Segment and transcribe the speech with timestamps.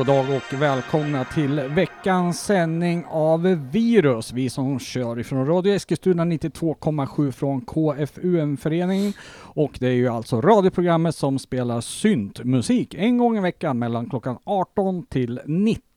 [0.00, 4.32] god dag och välkomna till veckans sändning av Virus.
[4.32, 9.12] Vi som kör ifrån Radio Eskilstuna 92,7 från KFUM-föreningen.
[9.36, 14.38] Och det är ju alltså radioprogrammet som spelar syntmusik en gång i veckan mellan klockan
[14.44, 15.89] 18 till 19.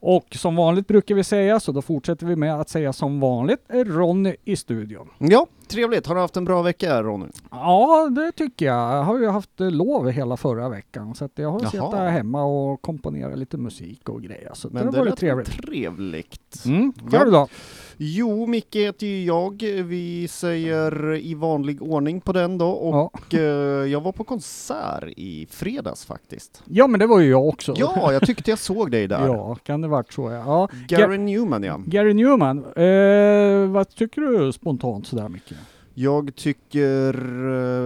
[0.00, 3.60] Och som vanligt brukar vi säga, så då fortsätter vi med att säga som vanligt,
[3.68, 5.08] Ronny i studion.
[5.18, 6.06] Ja, trevligt.
[6.06, 7.26] Har du haft en bra vecka Ronny?
[7.50, 8.96] Ja, det tycker jag.
[8.96, 11.70] Jag har ju haft lov hela förra veckan, så att jag har Jaha.
[11.70, 14.50] suttit hemma och komponerat lite musik och grejer.
[14.54, 15.62] Så det Men har det varit lät trevligt.
[15.62, 16.64] trevligt.
[16.66, 16.92] Mm.
[17.10, 17.48] Själv då?
[17.96, 19.62] Jo, Micke heter ju jag.
[19.84, 25.46] Vi säger i vanlig ordning på den då och eh, jag var på konsert i
[25.50, 26.62] fredags faktiskt.
[26.64, 27.74] Ja, men det var ju jag också.
[27.76, 29.26] Ja, jag tyckte jag såg dig där.
[29.26, 30.68] ja kan det varit så ja.
[30.88, 30.98] ja.
[30.98, 31.80] Gary Newman ja.
[31.86, 35.56] Gary Newman, eh, vad tycker du spontant sådär mycket?
[35.94, 37.14] Jag tycker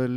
[0.03, 0.09] eh,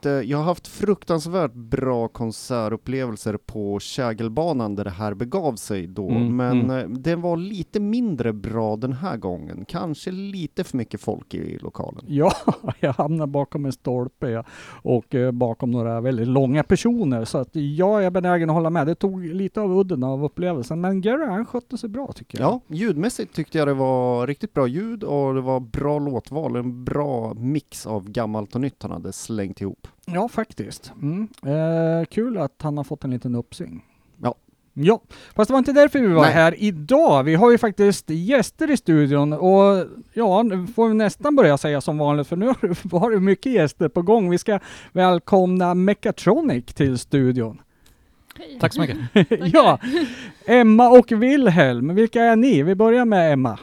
[0.00, 6.10] lite, jag har haft fruktansvärt bra konsertupplevelser på Kägelbanan där det här begav sig då,
[6.10, 6.92] Mm, men mm.
[6.92, 9.64] eh, det var lite mindre bra den här gången.
[9.68, 12.04] Kanske lite för mycket folk i lokalen.
[12.08, 12.32] Ja,
[12.80, 14.44] jag hamnade bakom en stolpe ja,
[14.82, 17.24] och eh, bakom några väldigt långa personer.
[17.24, 18.86] Så att jag är benägen att hålla med.
[18.86, 20.80] Det tog lite av udden av upplevelsen.
[20.80, 22.50] Men Gary han skötte sig bra tycker jag.
[22.50, 26.84] Ja, ljudmässigt tyckte jag det var riktigt bra ljud och det var bra låtval, en
[26.84, 29.86] bra mix av gammalt och nytt han hade slängt ihop.
[30.14, 30.92] Ja, faktiskt.
[31.02, 31.28] Mm.
[31.46, 33.84] Eh, kul att han har fått en liten uppsving.
[34.22, 34.34] Ja.
[34.72, 35.02] Ja,
[35.34, 36.32] fast det var inte därför vi var Nej.
[36.32, 37.24] här idag.
[37.24, 41.80] Vi har ju faktiskt gäster i studion och ja, nu får vi nästan börja säga
[41.80, 42.46] som vanligt för nu
[42.92, 44.30] har det mycket gäster på gång.
[44.30, 44.58] Vi ska
[44.92, 47.60] välkomna Mechatronic till studion.
[48.60, 48.98] Tack så mycket.
[49.54, 49.78] ja,
[50.46, 52.62] Emma och Wilhelm, vilka är ni?
[52.62, 53.58] Vi börjar med Emma.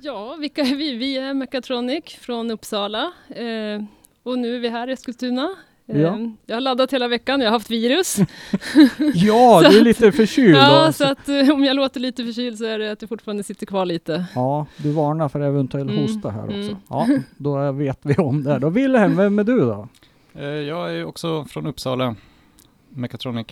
[0.00, 0.94] Ja, vilka är vi?
[0.94, 3.82] Vi är Mechatronic från Uppsala eh,
[4.30, 5.48] och nu är vi här i Eskilstuna.
[5.86, 6.18] Ja.
[6.46, 8.16] Jag har laddat hela veckan, jag har haft virus.
[9.14, 10.56] Ja, du är lite förkyld.
[10.56, 10.92] ja, då.
[10.92, 13.66] så att eh, om jag låter lite förkyld så är det att jag fortfarande sitter
[13.66, 14.24] kvar lite.
[14.34, 16.52] Ja, du varnar för eventuell Mm, hosta här också.
[16.54, 16.76] mm.
[16.88, 18.58] Ja, då vet vi om det.
[18.58, 19.88] Då Wilhelm, vem är du då?
[20.34, 22.14] Eh, Jag är också från Uppsala,
[22.88, 23.46] Mechatronic.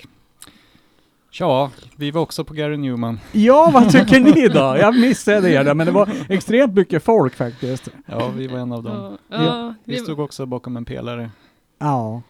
[1.31, 3.21] Ja, vi var också på Gary Newman.
[3.33, 4.77] Ja, vad tycker ni då?
[4.81, 7.89] Jag missade er där, men det var extremt mycket folk faktiskt.
[8.07, 9.19] Ja, vi var en av dem.
[9.29, 11.31] Ja, ja, Vi vi, stod också bakom en pelare.
[11.79, 12.23] Ja.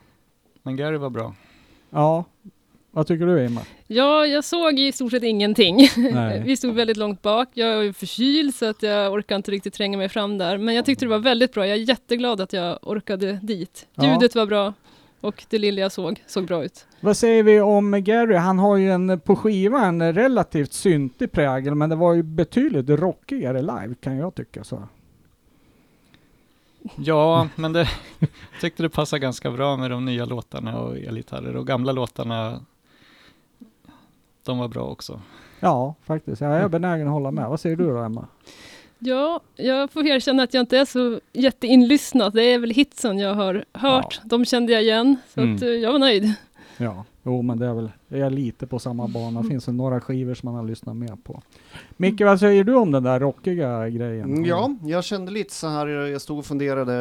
[0.62, 1.34] Men Gary var bra.
[1.90, 2.24] Ja.
[2.90, 3.60] Vad tycker du Emma?
[3.86, 5.88] ja, jag såg i stort sett ingenting.
[5.96, 6.42] Nej.
[6.46, 7.48] Vi stod väldigt långt bak.
[7.54, 10.58] Jag är ju förkyld så att jag orkar inte riktigt tränga mig fram där.
[10.58, 11.66] Men jag tyckte det var väldigt bra.
[11.66, 13.86] Jag är jätteglad att jag orkade dit.
[13.94, 14.12] Ja.
[14.12, 14.74] Ljudet var bra
[15.20, 16.86] och det lilla jag såg såg bra ut.
[17.00, 18.34] Vad säger vi om Gary?
[18.36, 22.88] Han har ju en, på skiva en relativt syntig prägel, men det var ju betydligt
[22.90, 24.82] rockigare live kan jag tycka så.
[26.96, 27.88] Ja, men det
[28.60, 31.56] tyckte det passade ganska bra med de nya låtarna och elgitarrer.
[31.56, 32.60] Och gamla låtarna,
[34.44, 35.20] de var bra också.
[35.60, 36.40] Ja, faktiskt.
[36.40, 37.48] Jag är benägen att hålla med.
[37.48, 38.26] Vad säger du då Emma?
[38.98, 42.34] Ja, jag får erkänna att jag inte är så jätteinlyssnad.
[42.34, 44.20] Det är väl hitsen jag har hört.
[44.24, 45.56] De kände jag igen, så Mm.
[45.56, 46.32] att, eh, jag var nöjd.
[46.78, 49.42] Ja, jo men det är väl, jag är lite på samma bana.
[49.42, 51.42] Det finns väl några skivor som man har lyssnat mer på.
[51.96, 54.24] Micke, vad säger du om den där rockiga grejen?
[54.32, 56.94] Mm, Ja, jag kände lite så här, jag stod och funderade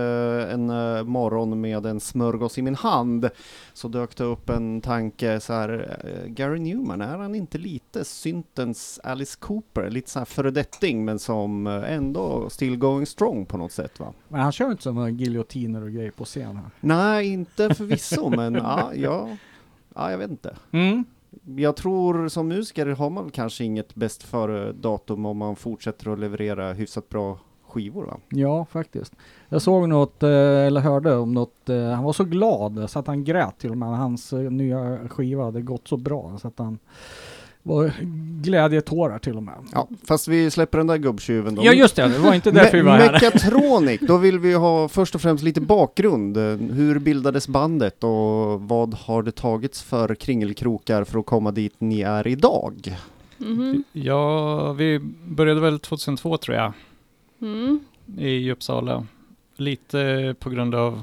[0.51, 3.30] en eh, morgon med en smörgås i min hand,
[3.74, 8.06] så dök det upp en tanke så här, eh, Gary Newman, är han inte lite
[8.06, 9.90] syntens Alice Cooper?
[9.90, 14.13] Lite så här föredetting, men som eh, ändå still going strong på något sätt va?
[14.28, 16.69] Men han kör inte som några giljotiner och grejer på scen här.
[16.80, 19.30] Nej, inte förvisso, men ja, ja,
[19.98, 20.56] ja, jag vet inte.
[20.72, 21.04] Mm.
[21.56, 26.20] Jag tror som musiker har man kanske inget bäst före datum om man fortsätter att
[26.20, 28.18] leverera hyfsat bra skivor va?
[28.30, 29.16] Ja, faktiskt.
[29.50, 33.08] Jag såg något, eh, eller hörde om något, eh, han var så glad så att
[33.08, 36.60] han grät till och med hans eh, nya skiva hade gått så bra så att
[36.60, 36.80] han
[37.68, 37.92] var
[38.44, 39.56] glädjetårar till och med.
[39.72, 41.66] Ja, fast vi släpper den där gubbtjuven då.
[41.66, 43.12] Ja just det, det var inte därför vi var här.
[43.12, 46.38] Mechatronic, då vill vi ha först och främst lite bakgrund.
[46.72, 52.02] Hur bildades bandet och vad har det tagits för kringelkrokar för att komma dit ni
[52.02, 52.98] är idag?
[53.38, 53.84] Mhm.
[53.92, 56.74] Ja, vi började väl 2002 tror jag,
[57.42, 57.80] Mm.
[58.18, 59.06] i Uppsala.
[59.56, 61.02] lite på grund av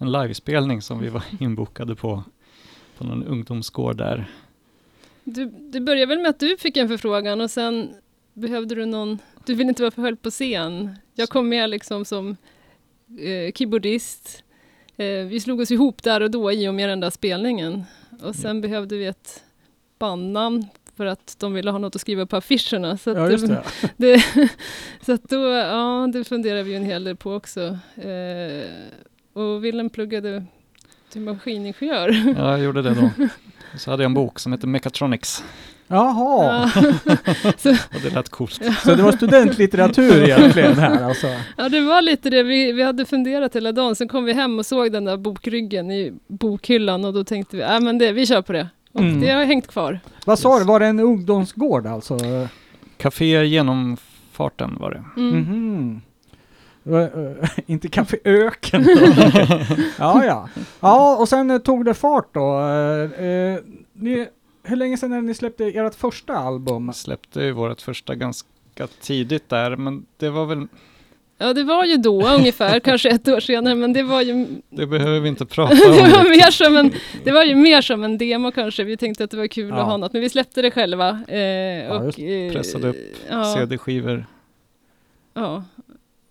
[0.00, 2.22] en livespelning som vi var inbokade på,
[2.98, 4.30] på någon ungdomsgård där.
[5.24, 7.94] Du, det började väl med att du fick en förfrågan och sen
[8.34, 10.90] behövde du någon, du ville inte vara för hög på scen.
[11.14, 12.36] Jag kom med liksom som
[13.20, 14.44] eh, keyboardist.
[14.96, 17.84] Eh, vi slog oss ihop där och då i och med den där spelningen.
[18.22, 19.44] Och sen behövde vi ett
[19.98, 22.98] bandnamn för att de ville ha något att skriva på affischerna.
[22.98, 23.62] Så att Ja, just det.
[23.96, 24.24] det,
[25.06, 27.78] så att då, ja, det funderade vi en hel del på också.
[27.96, 28.70] Eh,
[29.32, 30.44] och Willem pluggade
[31.10, 32.34] till maskiningenjör.
[32.36, 33.10] Ja, jag gjorde det då.
[33.74, 35.44] Och så hade jag en bok som heter Mechatronics
[35.88, 36.82] Jaha, Ja.
[37.94, 38.60] och det lät coolt.
[38.84, 41.26] så det var studentlitteratur egentligen här alltså.
[41.56, 42.42] Ja, det var lite det.
[42.42, 43.96] Vi, vi hade funderat hela dagen.
[43.96, 47.62] Sen kom vi hem och såg den där bokryggen i bokhyllan och då tänkte vi,
[47.62, 48.68] ja men det, vi kör på det.
[48.92, 49.20] Och Mm.
[49.20, 50.00] det har hängt kvar.
[50.26, 52.18] Vad sa du, var det en ungdomsgård alltså?
[52.96, 55.20] Café Genomfarten var det.
[55.20, 55.34] Mm.
[55.34, 56.09] Eh, eh,
[57.66, 58.90] inte Café Öken då.
[59.98, 60.48] ja, ja.
[60.80, 62.58] Ja, och sen eh, tog det fart då.
[62.60, 63.58] Eh, eh,
[63.92, 64.28] ni,
[64.62, 66.92] hur länge sedan är det ni släppte ert första album?
[66.92, 70.66] Släppte ju vårt första ganska tidigt där, men det var väl,
[71.42, 74.86] Ja, det var ju då ungefär, kanske ett år senare, men det var ju, det
[74.86, 76.10] behöver vi inte prata det om.
[76.10, 76.92] var, mer som en,
[77.24, 78.84] det var ju mer som en demo kanske.
[78.84, 79.76] Vi tänkte att det var kul Ja.
[79.80, 81.20] att ha något, men vi släppte det själva.
[81.28, 82.96] Eh, just och, eh, Pressade upp
[83.30, 84.26] ja, CD-skivor.
[85.34, 85.64] ja.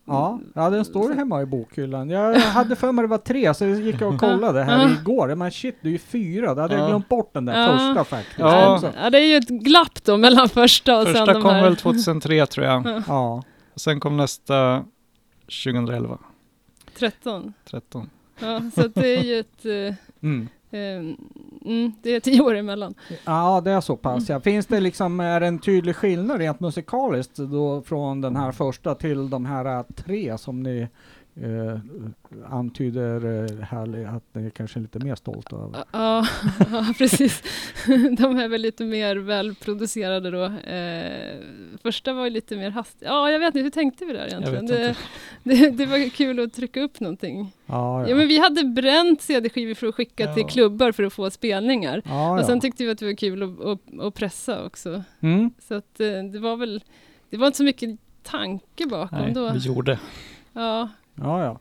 [0.09, 2.09] Ja, ja, den står hemma i bokhyllan.
[2.09, 4.89] Jag hade för mig det var tre, så jag gick och kollade här Ja.
[5.01, 5.35] igår.
[5.35, 6.55] Men shit, det är ju fyra.
[6.55, 6.87] Då hade jag Ja.
[6.87, 7.77] glömt bort den där Ja.
[7.77, 8.39] första faktiskt.
[8.39, 8.81] Ja.
[9.03, 11.63] Ja, det är ju ett glapp då mellan första och sen Första de kom här.
[11.63, 13.03] väl 2003 tror jag.
[13.07, 13.43] Ja.
[13.73, 14.83] Och sen kom nästa
[15.63, 16.17] 2011,
[16.99, 17.53] 13.
[17.69, 18.09] 13.
[18.39, 19.65] Ja, så det är ju ett...
[19.65, 20.47] Eh, Mm.
[20.71, 20.79] Eh,
[21.65, 22.93] mm, det är tio år emellan.
[23.25, 24.29] Ja, det är så pass.
[24.29, 24.39] Ja.
[24.39, 28.95] Finns det liksom, är det en tydlig skillnad rent musikaliskt då från den här första
[28.95, 30.87] till de här äh, tre som ni
[31.35, 31.79] eh,
[32.49, 33.25] antyder
[33.61, 35.83] eh, att ni är kanske är lite mer stolta över?
[35.91, 36.27] Ja,
[36.71, 37.43] ja, precis.
[38.17, 40.43] De är väl lite mer välproducerade då.
[40.45, 41.37] Eh,
[41.83, 43.01] första var ju lite mer hastigt.
[43.05, 44.65] Ja, jag vet inte, hur tänkte vi där egentligen?
[44.65, 44.95] Det,
[45.43, 47.51] det, det var kul att trycka upp någonting.
[47.65, 50.33] Ja, Ja, men vi hade bränt CD-skivor för att skicka Ja.
[50.33, 52.01] till klubbar för att få spelningar.
[52.05, 52.45] ja, Och ja.
[52.45, 55.03] sen tyckte vi att det var kul att, att, att pressa också.
[55.19, 55.51] Mm.
[55.59, 56.83] Så att eh, det var väl,
[57.29, 59.51] det var inte så mycket tanke bakom Nej, då.
[59.53, 59.99] vi gjorde.
[60.53, 60.89] Ja,
[61.21, 61.59] Ja, ja.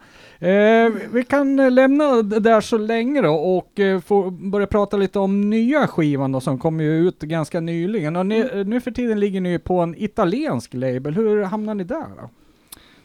[0.49, 4.97] Eh, vi kan eh, lämna det där så länge då och eh, få börja prata
[4.97, 8.17] lite om nya skivan då som kom ju ut ganska nyligen.
[8.17, 8.59] Och ni, Mm.
[8.61, 11.15] eh, nu för tiden ligger ni på en italiensk label.
[11.15, 12.31] Hur hamnar ni där då?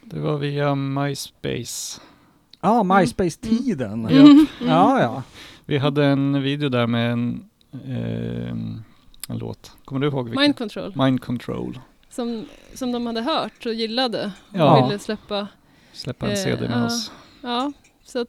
[0.04, 2.02] Det var via MySpace.
[2.62, 4.06] Ja, MySpace-tiden.
[4.06, 4.24] Mm.
[4.26, 4.46] Mm.
[4.68, 5.24] Ja, ja.
[5.66, 8.50] Vi hade en video där med en, eh,
[9.30, 9.72] en låt.
[9.86, 10.42] Kommer du ihåg vilken?
[10.42, 10.94] Mind Control.
[10.96, 11.80] Mind Control.
[12.10, 14.32] Som, som de hade hört och gillade.
[14.54, 14.78] Ja.
[14.82, 15.48] Och ville släppa.
[15.94, 17.12] Släppa en Eh, CD med oss.
[17.42, 17.72] Ja,
[18.04, 18.28] så att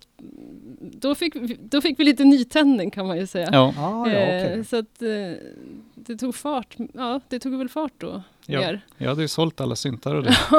[0.80, 3.48] då fick, vi- då fick vi lite nytändning kan man ju säga.
[3.52, 4.64] Ja, Ja, ja, Eh, okej.
[4.64, 5.08] Så att eh,
[5.94, 6.76] det tog fart.
[6.94, 8.22] Ja, det tog väl fart då.
[8.46, 8.60] Ja.
[8.60, 8.80] Mer.
[8.98, 10.36] jag hade ju sålt alla syntar och det.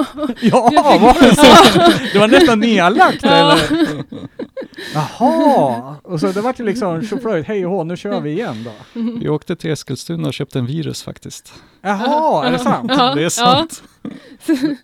[0.41, 1.79] Ja, Jag fick- var det så?
[2.13, 3.29] Det var nästan nedlagt Ja.
[3.29, 4.03] eller?
[4.93, 8.63] Jaha, och så det vart ju liksom tjoflöjt, hej och hå, nu kör vi igen
[8.63, 8.71] då.
[9.19, 11.53] Vi åkte till Eskilstuna och köpte en virus faktiskt.
[11.81, 12.91] Jaha, är det sant?
[12.97, 13.83] Ja, det är sant.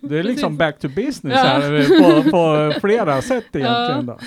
[0.00, 1.42] Det är liksom back to business Ja.
[1.44, 4.18] här på, på flera sätt egentligen då.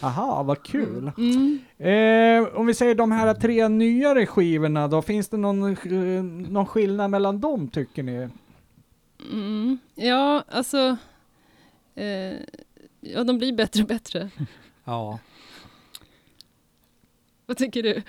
[0.00, 1.12] Aha, vad kul.
[1.18, 1.58] Mm.
[1.78, 6.66] Eh, om vi säger de här tre nyare skivorna då, finns det någon, eh, någon
[6.66, 8.28] skillnad mellan dem tycker ni?
[9.32, 9.78] Mm.
[9.94, 10.96] Ja, alltså.
[11.94, 12.36] Eh,
[13.00, 14.30] ja, de blir bättre och bättre.
[14.88, 15.18] Ja.
[17.46, 17.94] Vad tycker du?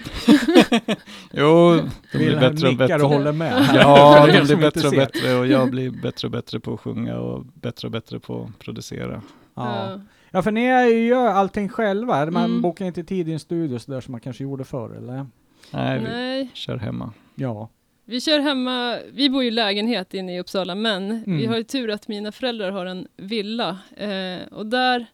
[1.34, 1.76] Jo,
[2.12, 3.04] de blir Wilhelm bättre och nickar bättre.
[3.04, 3.70] och håller med.
[3.74, 7.18] Ja, de blir bättre och bättre och jag blir bättre och bättre på att sjunga
[7.18, 9.22] och bättre och bättre på att producera.
[9.56, 10.00] Ja.
[10.32, 12.26] ja, för ni är ju- gör allting själva.
[12.32, 12.62] Man Mm.
[12.62, 15.26] bokar inte tid i en studio så där som man kanske gjorde förr, eller?
[15.72, 17.14] Nej, vi Nej, kör hemma.
[17.36, 17.70] Ja.
[18.06, 18.98] vi kör hemma.
[19.14, 21.38] Vi bor i lägenhet inne i Uppsala, men Mm.
[21.38, 23.78] vi har ju tur att mina föräldrar har en villa.
[23.98, 25.06] Eh, och där,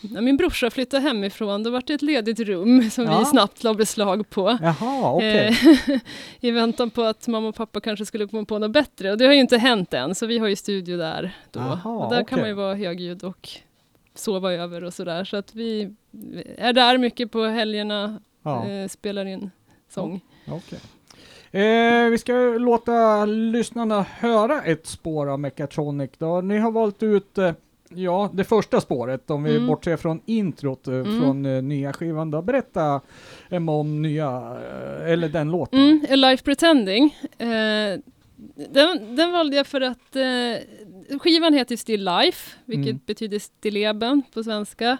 [0.00, 3.18] när min brorsa flyttade hemifrån, då var det ett ledigt rum som Ja.
[3.18, 4.58] vi snabbt la beslag på.
[4.62, 5.56] Jaha, okej.
[5.88, 5.98] Eh,
[6.40, 9.10] I väntan på att mamma och pappa kanske skulle komma på något bättre.
[9.12, 11.60] Och det har ju inte hänt än, så vi har ju studio där då.
[11.60, 12.38] Aha, och där kan okej.
[12.40, 13.48] man ju vara högljudd och
[14.14, 15.24] sova över och sådär.
[15.24, 15.94] Så att vi
[16.58, 19.50] är där mycket på helgerna, Ja, eh, spelar in
[19.90, 20.20] sång.
[20.48, 20.78] okej.
[21.62, 26.40] Eh, vi ska låta lyssnarna höra ett spår av Mechatronic då.
[26.40, 27.52] Ni har valt ut eh,
[27.88, 29.66] Ja, det första spåret, om vi Mm.
[29.66, 31.20] bortser från introt eh, Mm.
[31.20, 32.42] från eh, nya skivan då.
[32.42, 33.00] Berätta
[33.50, 34.26] Emma om nya,
[35.04, 35.78] eh, eller den låten.
[35.80, 37.16] Mm, A Life Pretending.
[37.38, 37.98] Eh,
[38.70, 43.00] Den, den valde jag för att eh, skivan heter Still Life, vilket Mm.
[43.06, 44.98] betyder stilleben på svenska.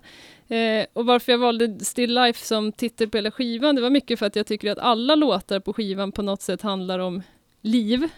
[0.49, 4.19] Eh, och varför jag valde Still Life som titel på hela skivan, det var mycket
[4.19, 7.23] för att jag tycker att alla låtar på skivan på något sätt handlar om
[7.62, 8.09] liv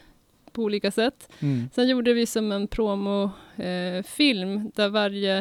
[0.53, 1.29] på olika sätt.
[1.41, 1.69] Mm.
[1.75, 5.39] Sen gjorde vi som en promofilm eh, där varje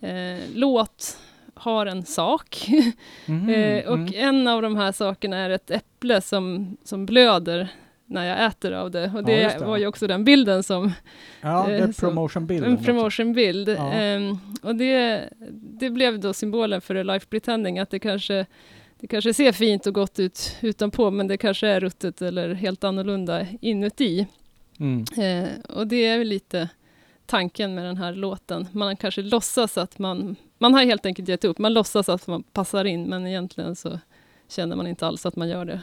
[0.00, 1.18] eh, låt
[1.54, 2.66] har en sak.
[3.26, 3.48] Mm.
[3.48, 4.12] Eh, och mm.
[4.14, 7.68] en av de här sakerna är ett äpple som, som blöder
[8.06, 9.12] när jag äter av det.
[9.16, 9.64] Och det, just det.
[9.64, 10.92] var ju också den bilden som
[11.40, 12.70] Ja, det eh, är så- promotionbilden.
[12.70, 13.68] en promotionbild.
[13.68, 13.92] Ja.
[13.92, 18.46] Ehm, och det, det blev då symbolen för Life Pretending, att det kanske,
[19.02, 22.84] det kanske ser fint och gott ut utanpå, men det kanske är ruttet eller helt
[22.84, 24.26] annorlunda inuti.
[24.80, 25.04] Mm.
[25.16, 26.68] Eh, och det är väl lite
[27.26, 28.68] tanken med den här låten.
[28.72, 32.42] Man kanske låtsas att man, man har helt enkelt gett upp, man låtsas att man
[32.42, 33.98] passar in, men egentligen så
[34.48, 35.82] känner man inte alls att man gör det.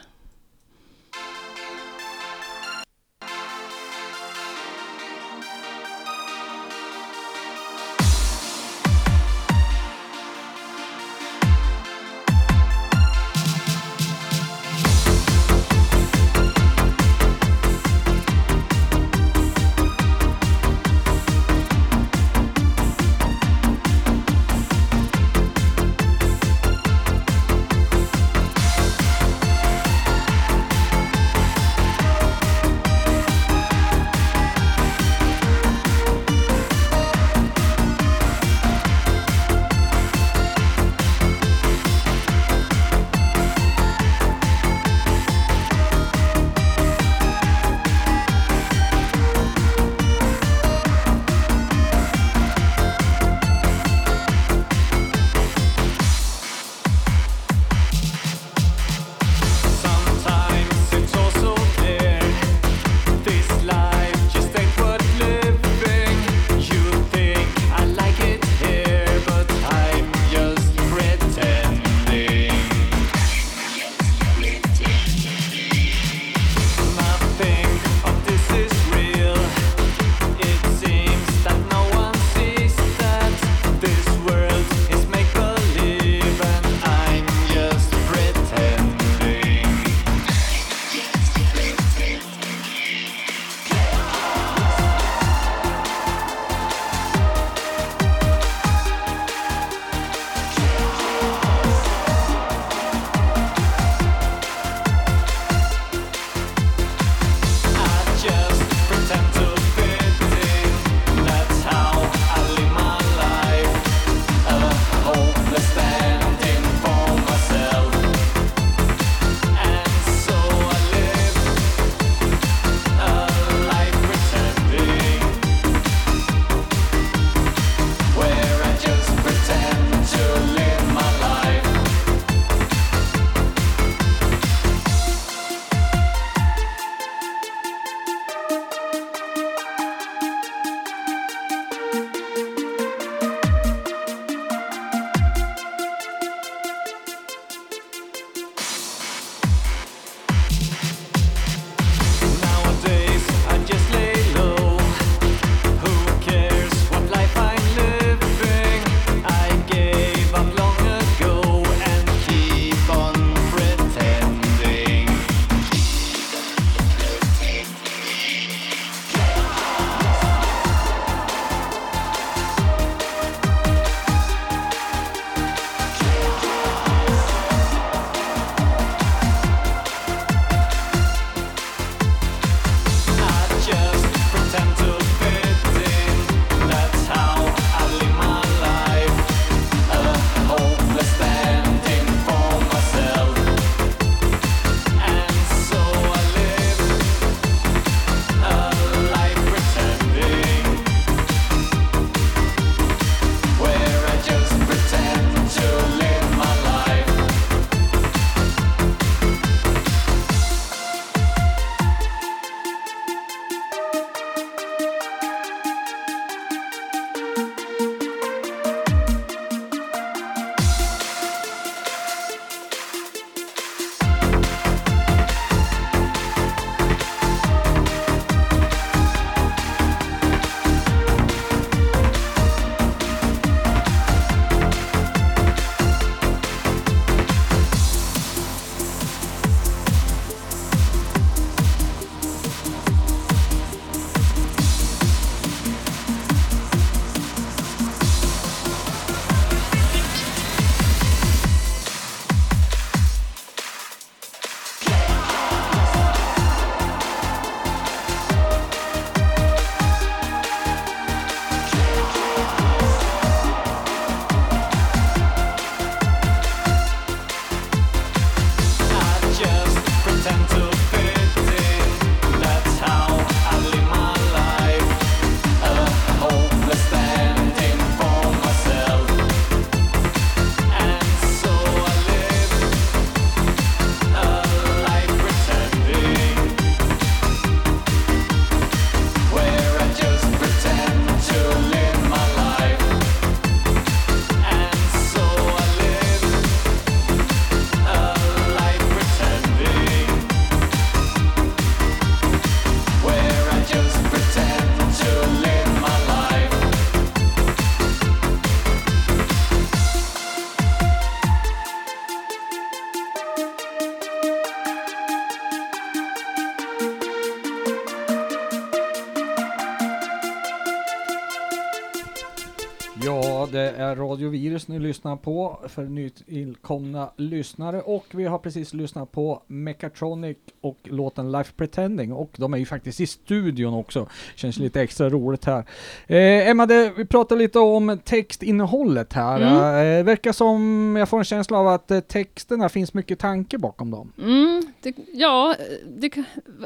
[324.70, 331.32] Ni lyssnar på för nytillkomna lyssnare och vi har precis lyssnat på Mechatronic och låten
[331.32, 334.08] Life Pretending och de är ju faktiskt i studion också.
[334.34, 335.64] Känns lite extra roligt här.
[336.06, 339.40] Eh, Emma, det, vi pratade lite om textinnehållet här.
[339.40, 339.98] Mm.
[339.98, 343.90] Eh, verkar som jag får en känsla av att eh, texterna finns mycket tanke bakom
[343.90, 344.12] dem.
[344.18, 345.54] Mm, det, ja,
[345.98, 346.12] det,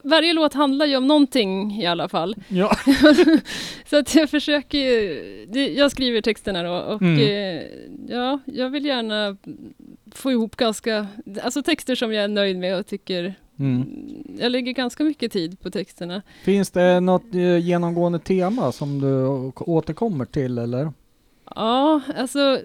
[0.04, 2.37] varje låt handlar ju om någonting i alla fall.
[2.49, 2.76] Ja.
[3.90, 7.94] Så att jag försöker ju, jag skriver texterna då och Mm.
[8.09, 9.37] Ja, jag vill gärna
[10.13, 11.07] få ihop ganska,
[11.43, 13.85] alltså texter som jag är nöjd med och tycker, Mm.
[14.39, 16.23] jag lägger ganska mycket tid på texterna.
[16.45, 19.25] Finns det något eh, genomgående tema som du
[19.63, 20.93] återkommer till eller?
[21.54, 22.61] Ja, alltså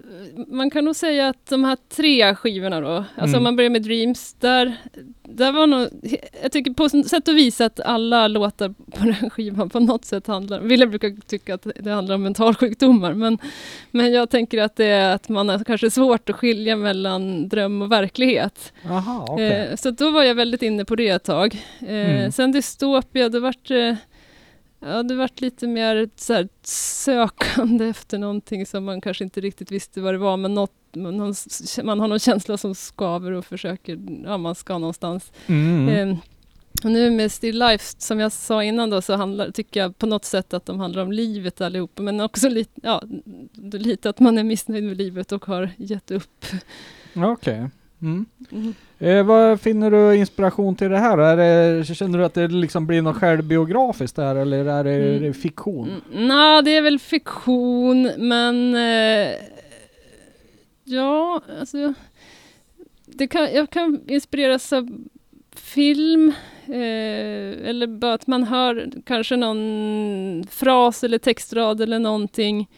[0.48, 3.36] man kan nog säga att de här tre skivorna då, alltså Mm.
[3.36, 4.76] om man börjar med Dreams, där,
[5.22, 5.88] där var nog,
[6.42, 10.26] jag tycker på sätt och vis att alla låtar på den skivan på något sätt
[10.26, 13.38] handlar, Wille brukar tycka att det handlar om mentalsjukdomar, men,
[13.90, 17.82] men jag tänker att det är att man har kanske svårt att skilja mellan dröm
[17.82, 18.72] och verklighet.
[18.90, 19.50] Aha, okej.
[19.70, 21.54] Eh, så då var jag väldigt inne på det ett tag.
[21.80, 22.32] Eh, Mm.
[22.32, 23.96] Sen dystopia, då vart det
[24.80, 29.70] Ja, det vart lite mer så här sökande efter någonting som man kanske inte riktigt
[29.70, 31.34] visste vad det var, men något, man,
[31.82, 35.32] man har någon känsla som skaver och försöker, ja man ska någonstans.
[35.46, 35.88] Mm.
[35.88, 36.16] Eh,
[36.84, 40.06] och nu med Still Life, som jag sa innan då, så handlar, tycker jag på
[40.06, 43.02] något sätt att de handlar om livet allihopa, men också lite, ja,
[43.72, 46.46] lite att man är missnöjd med livet och har gett upp.
[47.14, 47.68] Okej.
[48.02, 48.26] Mm.
[48.52, 48.74] Mm.
[48.98, 51.18] Eh, vad finner du inspiration till det här?
[51.18, 51.36] Är
[51.78, 55.14] det, känner du att det liksom blir något självbiografiskt där eller är det, Mm.
[55.16, 55.88] är det fiktion?
[56.12, 59.34] Mm, Nej, det är väl fiktion, men eh,
[60.84, 61.94] ja, alltså
[63.06, 64.88] det kan, jag kan inspireras av
[65.56, 66.32] film
[66.66, 72.68] eh, eller bara att man hör kanske någon fras eller textrad eller någonting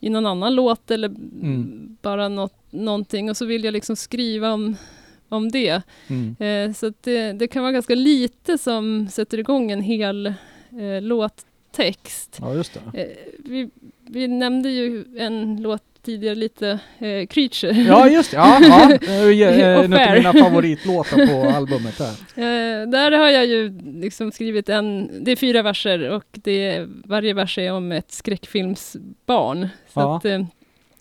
[0.00, 1.96] i någon annan låt eller Mm.
[2.02, 4.76] bara något, någonting och så vill jag liksom skriva om,
[5.28, 5.82] om det.
[6.08, 6.36] Mm.
[6.38, 12.38] Eh, så det, det kan vara ganska lite som sätter igång en hel eh, låttext.
[12.40, 13.00] Ja.
[13.00, 13.06] Eh,
[13.38, 13.70] vi,
[14.06, 17.72] vi nämnde ju en låt tidigare lite, eh, Creature.
[17.72, 18.36] Ja, just det.
[18.36, 18.90] Ja, ja.
[19.08, 22.08] Eh, Och En av mina favoritlåtar på albumet här.
[22.34, 26.88] Eh, där har jag ju liksom skrivit en, det är fyra verser och det är,
[27.04, 29.68] varje vers är om ett skräckfilmsbarn.
[29.94, 30.16] Så Ja.
[30.16, 30.40] att, eh,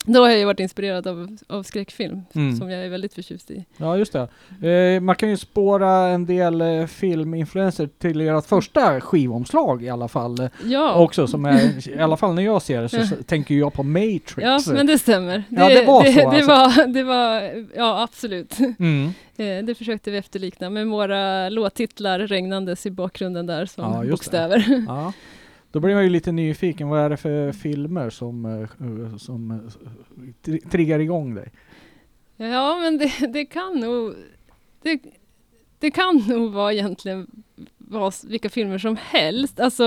[0.07, 2.55] då har jag ju varit inspirerad av, av skräckfilm, Mm.
[2.57, 3.65] som jag är väldigt förtjust i.
[3.77, 4.15] Ja, just
[4.61, 4.69] det.
[4.69, 10.07] Eh, man kan ju spåra en del eh, filminfluenser till ert första skivomslag i alla
[10.07, 10.49] fall.
[10.65, 13.73] Ja, Också som är, i alla fall när jag ser det så, så tänker jag
[13.73, 14.33] på Matrix.
[14.37, 15.43] ja men det stämmer.
[15.49, 16.47] Ja, det var så det, alltså.
[16.47, 18.57] var, det var, ja absolut.
[18.79, 19.09] Mm.
[19.39, 24.09] Eh, Det försökte vi efterlikna med våra låttitlar regnandes i bakgrunden där som Ja, det.
[24.11, 24.65] bokstäver.
[25.71, 26.87] Då blir man ju lite nyfiken.
[26.89, 29.57] Vad är det för filmer som, eh, som eh,
[30.43, 31.51] tri- triggar igång dig?
[32.37, 34.13] Ja, men det, det kan nog...
[34.81, 34.99] Det,
[35.79, 37.27] det kan nog vara egentligen
[37.77, 39.59] vara s- vilka filmer som helst.
[39.59, 39.85] Alltså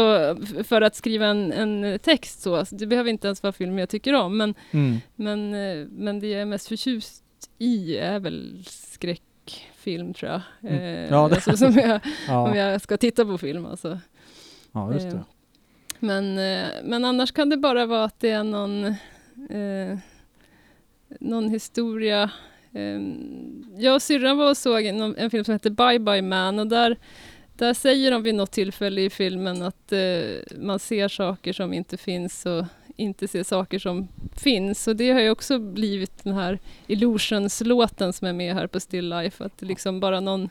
[0.64, 2.56] för att skriva en, en text så.
[2.56, 4.36] Alltså, det behöver inte ens vara filmer jag tycker om.
[4.36, 4.96] Men, Mm.
[5.16, 7.24] men, eh, men det jag är mest förtjust
[7.58, 10.40] i är väl skräckfilm tror jag.
[10.72, 10.84] Mm.
[11.14, 11.94] Ja, det- alltså, som jag,
[12.28, 13.98] om Ja, jag ska titta på film alltså.
[14.72, 15.24] ja, just det.
[16.00, 18.84] Men, eh, men annars kan det bara vara att det är någon,
[19.50, 19.98] eh,
[21.20, 22.30] någon historia.
[22.72, 23.00] Eh,
[23.76, 26.66] jag och syrran var och såg en, en film som heter Bye Bye Man och
[26.66, 26.96] där,
[27.56, 31.96] där säger de vid något tillfälle i filmen att eh, man ser saker som inte
[31.96, 32.64] finns och
[33.00, 34.88] inte ser saker som finns.
[34.88, 39.08] Och det har ju också blivit den här Illusions-låten som är med här på Still
[39.08, 39.44] Life.
[39.44, 40.48] Att det liksom bara någon,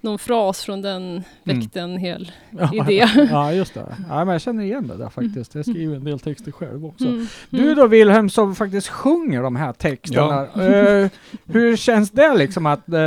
[0.00, 3.06] någon fras från den väckte en hel Ja, idé.
[3.30, 3.96] ja, just det.
[4.08, 5.54] Ja, men jag känner igen det där faktiskt.
[5.54, 7.06] Jag skriver en del texter själv också.
[7.06, 7.26] Mm.
[7.50, 10.46] Du då Wilhelm som faktiskt sjunger de här texterna.
[10.46, 11.10] Eh,
[11.46, 12.98] hur känns det liksom att eh,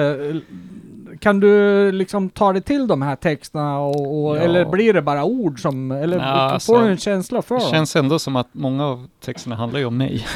[1.22, 4.42] kan du liksom ta dig till de här texterna och, och Ja.
[4.42, 7.62] eller blir det bara ord som, eller Ja, får alltså, du en känsla för Det
[7.62, 7.72] dem?
[7.72, 10.26] känns ändå som att många av texterna handlar ju om mig.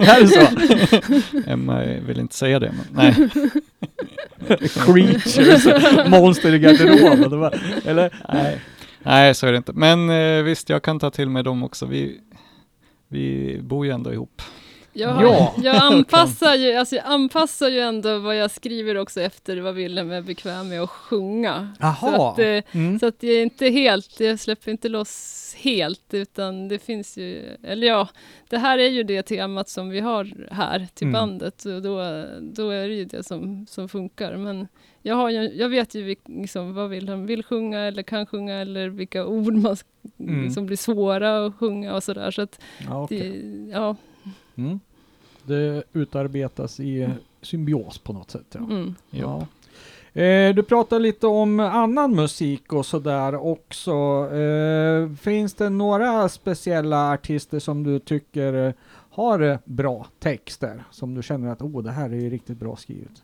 [0.00, 1.50] är det så?
[1.50, 3.28] Emma vill inte säga det, men nej.
[4.74, 5.66] Creatures,
[6.10, 7.30] monster i garderoben.
[7.40, 8.14] det Eller?
[8.32, 8.60] nej.
[9.02, 9.72] Nej, så är det inte.
[9.72, 11.86] Men eh, visst, jag kan ta till mig dem också.
[11.86, 12.20] Vi,
[13.08, 14.42] vi bor ju ändå ihop.
[14.98, 15.54] Jag, Ja.
[15.62, 20.10] jag, anpassar ju, alltså jag anpassar ju ändå vad jag skriver också efter vad Willem
[20.10, 21.72] är bekväm med att sjunga.
[21.80, 22.30] Så Jaha.
[22.30, 22.98] att, eh, Mm.
[22.98, 27.56] så att jag är inte helt, jag släpper inte loss helt utan det finns ju,
[27.62, 28.08] eller ja,
[28.48, 31.12] det här är ju det temat som vi har här till Mm.
[31.12, 34.36] bandet och då, då är det ju det som, som funkar.
[34.36, 34.68] Men
[35.02, 38.88] jag, har ju, jag vet ju liksom, vad Willem vill sjunga eller kan sjunga eller
[38.88, 39.76] vilka ord man,
[40.20, 40.50] Mm.
[40.50, 42.30] som blir svåra att sjunga och sådär.
[42.30, 43.18] Så att Ja, okej.
[43.20, 43.96] det, ja,
[44.56, 44.80] Mm.
[45.42, 47.08] Det utarbetas i
[47.42, 48.46] symbios på något sätt.
[48.52, 48.58] Ja.
[48.58, 48.94] Mm.
[49.10, 49.46] Ja.
[50.22, 53.92] Eh, du pratar lite om annan musik och sådär också.
[54.34, 58.72] Eh, finns det några speciella artister som du tycker eh,
[59.10, 60.84] har bra texter?
[60.90, 63.22] Som du känner att oh, det här är ju riktigt bra skrivet.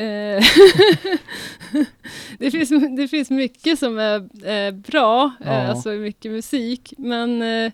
[2.38, 4.16] Det, finns, det finns mycket som är
[4.50, 5.50] eh, bra, Ja.
[5.50, 7.72] alltså mycket musik, men eh,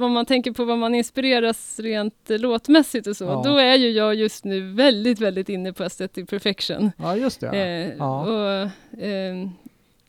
[0.00, 3.42] om man tänker på vad man inspireras rent eh, låtmässigt och så, Ja.
[3.44, 6.90] då är ju jag just nu väldigt, väldigt inne på Aesthetic Perfection.
[6.96, 7.48] Ja, just det.
[7.48, 8.22] Eh, Ja.
[8.26, 9.48] Och, eh,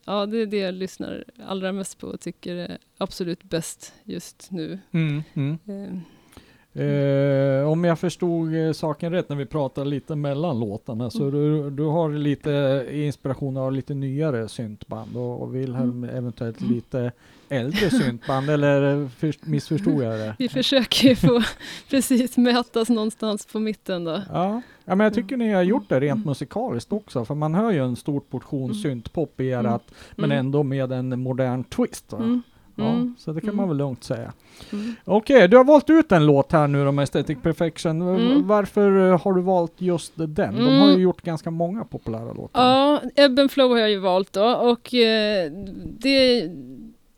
[0.06, 4.52] ja, det är det jag lyssnar allra mest på och tycker är absolut bäst just
[4.52, 4.80] nu.
[4.92, 5.58] Mm, mm.
[5.68, 6.00] Eh,
[6.74, 11.32] Eh, om jag förstod eh, saken rätt när vi pratade lite mellan låtarna så Mm.
[11.34, 16.16] du, du har lite inspiration av lite nyare syntband och, och Wilhelm Mm.
[16.16, 17.12] eventuellt lite
[17.50, 20.36] äldre syntband eller för, missförstod jag det?
[20.40, 21.42] vi försöker ju få
[21.90, 24.22] precis mötas någonstans på mitten då.
[24.34, 24.62] Ja.
[24.86, 26.28] ja, men jag tycker ni har gjort det rent Mm.
[26.28, 28.76] musikaliskt också för man hör ju en stor portion Mm.
[28.76, 29.66] syntpop i Mm.
[29.66, 29.84] erat
[30.16, 32.14] men ändå med en modern twist.
[32.82, 32.88] Mm.
[32.88, 33.16] Ja, Mm.
[33.20, 33.58] så det kan Mm.
[33.58, 34.34] man väl lugnt säga.
[34.72, 34.96] Mm.
[35.06, 38.16] Okej, du har valt ut en låt här nu då med Aesthetic Perfection.
[38.16, 38.48] V- Mm.
[38.48, 40.36] Varför eh, har du valt just den?
[40.56, 41.02] De har ju Mm.
[41.02, 42.62] gjort ganska många populära låtar.
[42.64, 45.52] Ja, Ebb and Flow har jag ju valt då och eh,
[46.00, 46.50] det...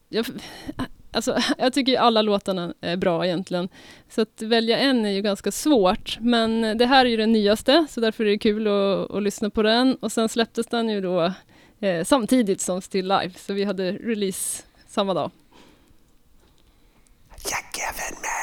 [0.09, 0.25] Jag,
[1.11, 3.69] alltså, jag tycker ju alla låtarna är bra egentligen.
[4.09, 6.17] Så att välja en är ju ganska svårt.
[6.21, 9.49] Men det här är ju den nyaste, så därför är det kul att, att lyssna
[9.49, 9.95] på den.
[9.95, 11.31] Och sen släpptes den ju då
[11.79, 15.31] eh, samtidigt som Still Live, så vi hade release samma dag.
[17.43, 18.40] Oh,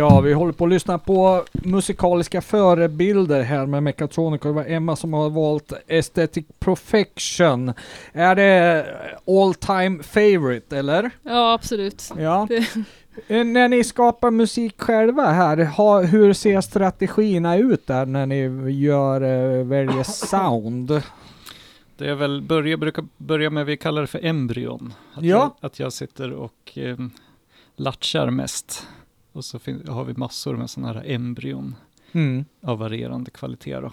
[0.00, 4.64] Ja, vi håller på att lyssna på musikaliska förebilder här med Mechatronic och det var
[4.64, 7.72] Emma som har valt Aesthetic Perfection.
[8.12, 8.86] Är det
[9.26, 11.10] all time favorite eller?
[11.22, 12.12] Ja, absolut.
[12.18, 12.46] Ja.
[12.48, 12.68] Det-
[13.28, 18.70] Eh, När ni skapar musik själva här, ha, hur ser strategierna ut där när ni
[18.72, 21.02] gör, eh, väljer sound?
[21.96, 24.94] Det är väl, börja, brukar börja med, vi kallar det för embryon.
[25.14, 25.36] Att, Ja.
[25.60, 26.96] jag, att jag sitter och eh,
[27.76, 28.86] latchar mest.
[29.32, 31.74] Och så fin- har vi massor med sådana här embryon
[32.12, 32.44] Mm.
[32.62, 33.92] av varierande kvalitet då.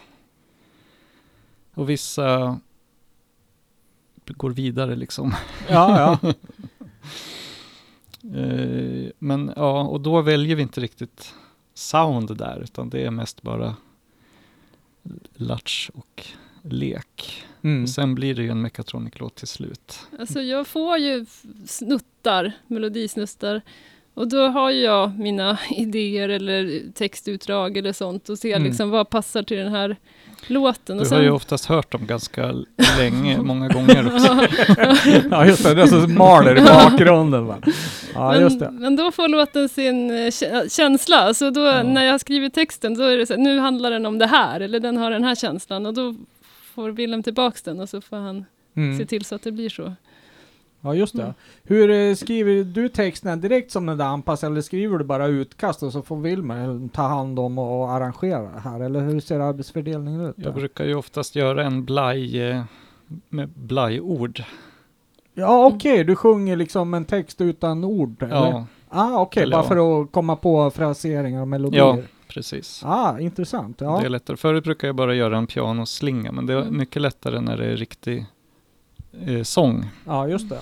[1.73, 2.59] Och vissa
[4.25, 5.33] går vidare liksom.
[5.69, 6.33] Ja, ja.
[8.35, 11.33] Eh, men ja, och då väljer vi inte riktigt
[11.73, 13.75] sound där, utan det är mest bara
[15.35, 16.25] latch och
[16.61, 17.43] lek.
[17.61, 17.83] Mm.
[17.83, 19.99] Och sen blir det ju en Mechatronic-låt till slut.
[20.19, 21.25] Alltså jag får ju
[21.65, 23.61] snuttar, melodisnuttar.
[24.17, 28.63] Och då har jag mina idéer eller textutdrag eller sånt och ser Mm.
[28.67, 29.95] liksom vad passar till den här
[30.47, 30.97] låten.
[30.97, 32.53] Du och har ju oftast hört dem ganska
[32.97, 34.47] länge, många gånger också.
[35.31, 37.57] Ja just det, det är så maler i bakgrunden va.
[38.13, 38.65] Ja just det.
[38.71, 41.33] men, men då får låten sin eh, kä- känsla.
[41.33, 41.83] Så då Ja.
[41.83, 44.59] när jag skriver texten, då är det så här, nu handlar den om det här,
[44.59, 45.85] eller den har den här känslan.
[45.85, 46.15] Och då
[46.75, 49.07] får Willem tillbaks den och så får han se Mm.
[49.07, 49.93] till så att det blir så.
[50.87, 51.21] Ja just det.
[51.21, 51.33] Mm.
[51.63, 55.83] Hur eh, skriver du texterna direkt som den där anpassar eller skriver du bara utkast
[55.83, 58.79] och så får Wilmer ta hand om och arrangera det här?
[58.79, 60.35] Eller hur ser arbetsfördelningen ut?
[60.37, 60.59] Jag då?
[60.59, 62.61] brukar ju oftast göra en blaj eh,
[63.29, 64.43] med blajord.
[65.33, 68.23] Ja okej, du sjunger liksom en text utan ord?
[68.23, 68.35] Eller?
[68.35, 69.67] Ja, Ah okej, Eller bara ja.
[69.67, 71.79] för att komma på fraseringar och melodier?
[71.81, 71.97] Ja.
[72.27, 72.81] precis.
[72.85, 73.81] Ah, intressant.
[73.81, 73.97] Ja.
[73.99, 74.37] Det är lättare.
[74.37, 76.77] Förut brukar jag bara göra en pianoslinga, men det är Mm.
[76.77, 78.25] mycket lättare när det är riktig
[79.25, 79.85] eh, sång.
[80.05, 80.59] Ja, just det.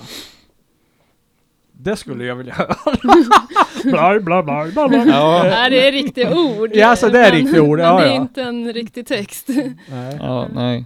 [1.71, 2.75] Det skulle jag vilja höra.
[4.19, 5.05] bla, bla, bla, bla, bla.
[5.07, 5.43] Ja.
[5.43, 6.69] Nej, det är riktiga ord.
[6.73, 8.21] Ja, alltså, det är men- riktiga ord, Men ja, det är ja.
[8.21, 9.47] inte en riktig text.
[9.89, 10.17] Nej.
[10.19, 10.85] Ja, nej.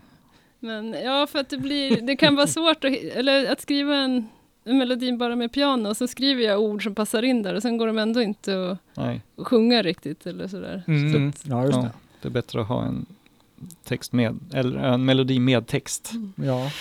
[0.59, 4.27] Men ja, för att det blir, det kan vara svårt att, eller att skriva en,
[4.63, 7.77] en melodi bara med piano, så skriver jag ord som passar in där och sen
[7.77, 8.97] går de ändå inte att,
[9.37, 10.83] att sjunga riktigt eller sådär.
[10.87, 11.13] Mm.
[11.33, 11.89] Så att, Ja, just Ja, det.
[12.21, 13.05] det är bättre att ha en
[13.83, 16.11] text med, eller en melodi med text.
[16.35, 16.71] Ja.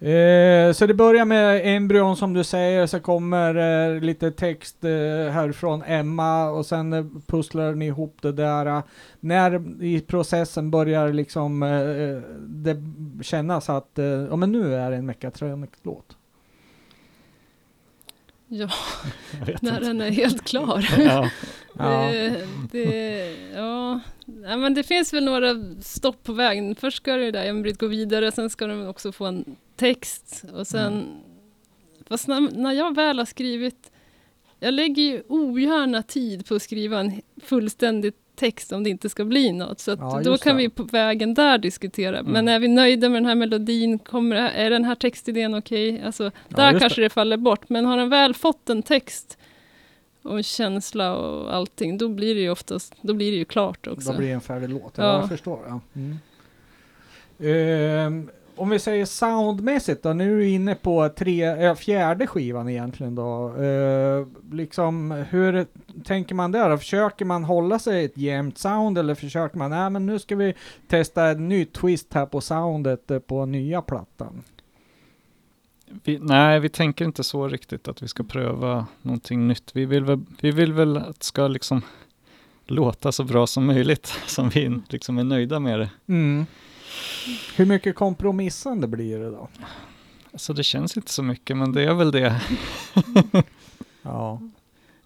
[0.00, 3.54] Eh, så det börjar med embryon som du säger, så kommer
[3.94, 4.90] eh, lite text eh,
[5.32, 8.66] härifrån Emma och sen eh, pusslar ni ihop det där.
[8.66, 8.82] eh,
[9.20, 12.76] när i processen börjar liksom eh, det
[13.22, 16.16] kännas att eh, ja, men nu är det en Mechatronic-låt?
[18.48, 18.68] ja,
[19.60, 19.80] när inte.
[19.80, 20.88] den är helt klar.
[20.98, 21.30] Ja,
[21.78, 22.10] Ja.
[22.12, 24.00] Det, det, ja.
[24.44, 26.74] Ja, men det finns väl några stopp på vägen.
[26.74, 30.66] Först ska det där embryoet gå vidare, sen ska de också få en text och
[30.66, 30.92] sen...
[30.92, 31.06] Mm.
[32.08, 33.90] Fast när, när jag väl har skrivit...
[34.60, 39.24] Jag lägger ju ogärna tid på att skriva en fullständig text om det inte ska
[39.24, 39.80] bli något.
[39.80, 40.62] Så Ja, då kan det.
[40.62, 42.18] vi på vägen där diskutera.
[42.18, 42.32] Mm.
[42.32, 43.98] Men är vi nöjda med den här melodin?
[43.98, 46.02] Kommer, är den här textidén okej?
[46.06, 47.10] Alltså, där just kanske det.
[47.10, 47.68] faller bort.
[47.68, 49.38] Men har den väl fått en text
[50.22, 54.12] och känsla och allting, då blir det ju oftast, då blir det ju klart också.
[54.12, 54.92] Då blir det en färdig låt.
[54.96, 55.04] Ja.
[55.04, 55.20] Ja.
[55.20, 55.60] Jag förstår.
[55.68, 55.80] Ja.
[55.94, 56.18] Mm.
[57.38, 62.68] Ehm, om vi säger soundmässigt då, nu är du inne på tre, äh, fjärde skivan
[62.68, 63.48] egentligen då.
[63.48, 65.66] Uh, liksom, hur
[66.04, 66.76] tänker man där?
[66.76, 70.54] Försöker man hålla sig ett jämnt sound eller försöker man, nej men nu ska vi
[70.88, 74.42] testa en ny twist här på soundet eh, på nya plattan?
[76.04, 79.70] Vi, nej, vi tänker inte så riktigt att vi ska pröva någonting nytt.
[79.74, 81.82] Vi vill väl, vi vill väl att det ska liksom
[82.66, 85.90] låta så bra som möjligt, som vi liksom är nöjda med det.
[86.06, 86.46] Mm.
[87.56, 89.48] Hur mycket kompromissande blir det då?
[90.32, 92.40] Alltså det känns inte så mycket, men det är väl det.
[94.02, 94.40] Ja.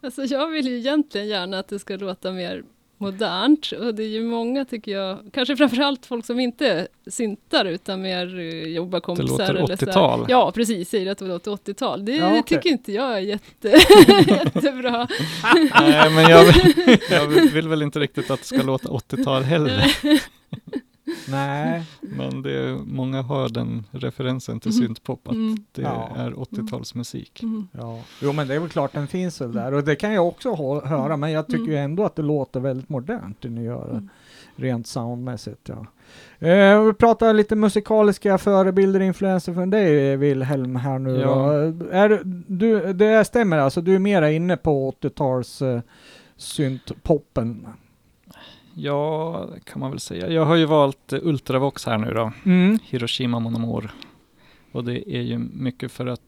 [0.00, 2.64] Alltså jag vill ju egentligen gärna att det ska låta mer
[2.98, 8.02] modernt och det är ju många tycker jag, kanske framförallt folk som inte syntar utan
[8.02, 9.28] mer eh, jobbar Det kompisar.
[9.38, 9.92] låter eller sådär.
[9.92, 10.26] 80-tal.
[10.28, 12.04] Ja, precis, säger att det låter 80-tal.
[12.04, 12.42] Det Ja, okej.
[12.59, 13.68] tycker inte jag är jätte,
[14.28, 15.09] jättebra.
[15.80, 19.96] Nej, men jag vill, jag vill väl inte riktigt att det ska låta 80-tal heller.
[21.28, 21.82] Nej.
[22.00, 24.78] Men det är, många har den referensen till Mhm.
[24.86, 25.56] syntpop, att Mm.
[25.72, 26.10] det Ja.
[26.16, 27.42] är 80-talsmusik.
[27.42, 27.68] Mm.
[27.72, 30.28] Ja, jo men det är väl klart den finns väl där och det kan jag
[30.28, 31.70] också hå- höra men jag tycker Mm.
[31.70, 34.08] ju ändå att det låter väldigt modernt det ni gör Mm.
[34.56, 35.68] rent soundmässigt.
[35.68, 35.86] Ja.
[36.48, 41.52] Eh, vi pratar lite musikaliska förebilder och influenser från dig Wilhelm här nu Ja.
[41.92, 45.80] Är, du, det stämmer alltså, du är mera inne på 80-tals eh,
[46.36, 47.66] syntpoppen?
[48.74, 50.30] Ja, det kan man väl säga.
[50.30, 52.32] Jag har ju valt eh, Ultravox här nu då.
[52.44, 52.78] Mm.
[52.84, 53.90] Hiroshima Monomor.
[54.72, 56.20] Och det är ju mycket för att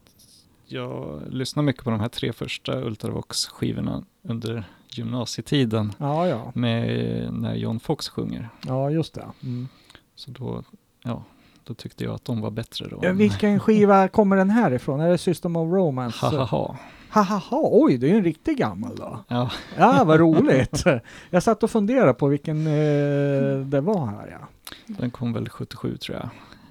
[0.66, 6.52] jag lyssnar mycket på de här tre första Ultravox-skivorna under gymnasietiden Ja, ja.
[6.54, 8.48] med när John Fox sjunger.
[8.66, 9.26] Ja, just det.
[9.42, 9.68] Mm.
[10.14, 10.62] Så då,
[11.02, 11.24] ja,
[11.66, 12.98] då tyckte jag att de var bättre då.
[13.02, 15.00] Ja, vilken skiva kommer den här ifrån?
[15.00, 16.26] Är det System of Romance?
[16.26, 16.76] Ha, ha, ha.
[17.10, 17.68] ha, ha, ha.
[17.72, 19.18] Oj, det är ju en riktig gammal då.
[19.28, 20.84] Ja, Ja, vad roligt.
[21.30, 24.46] Jag satt och funderade på vilken eh, det var här ja.
[24.86, 26.28] den kom väl 77 tror jag.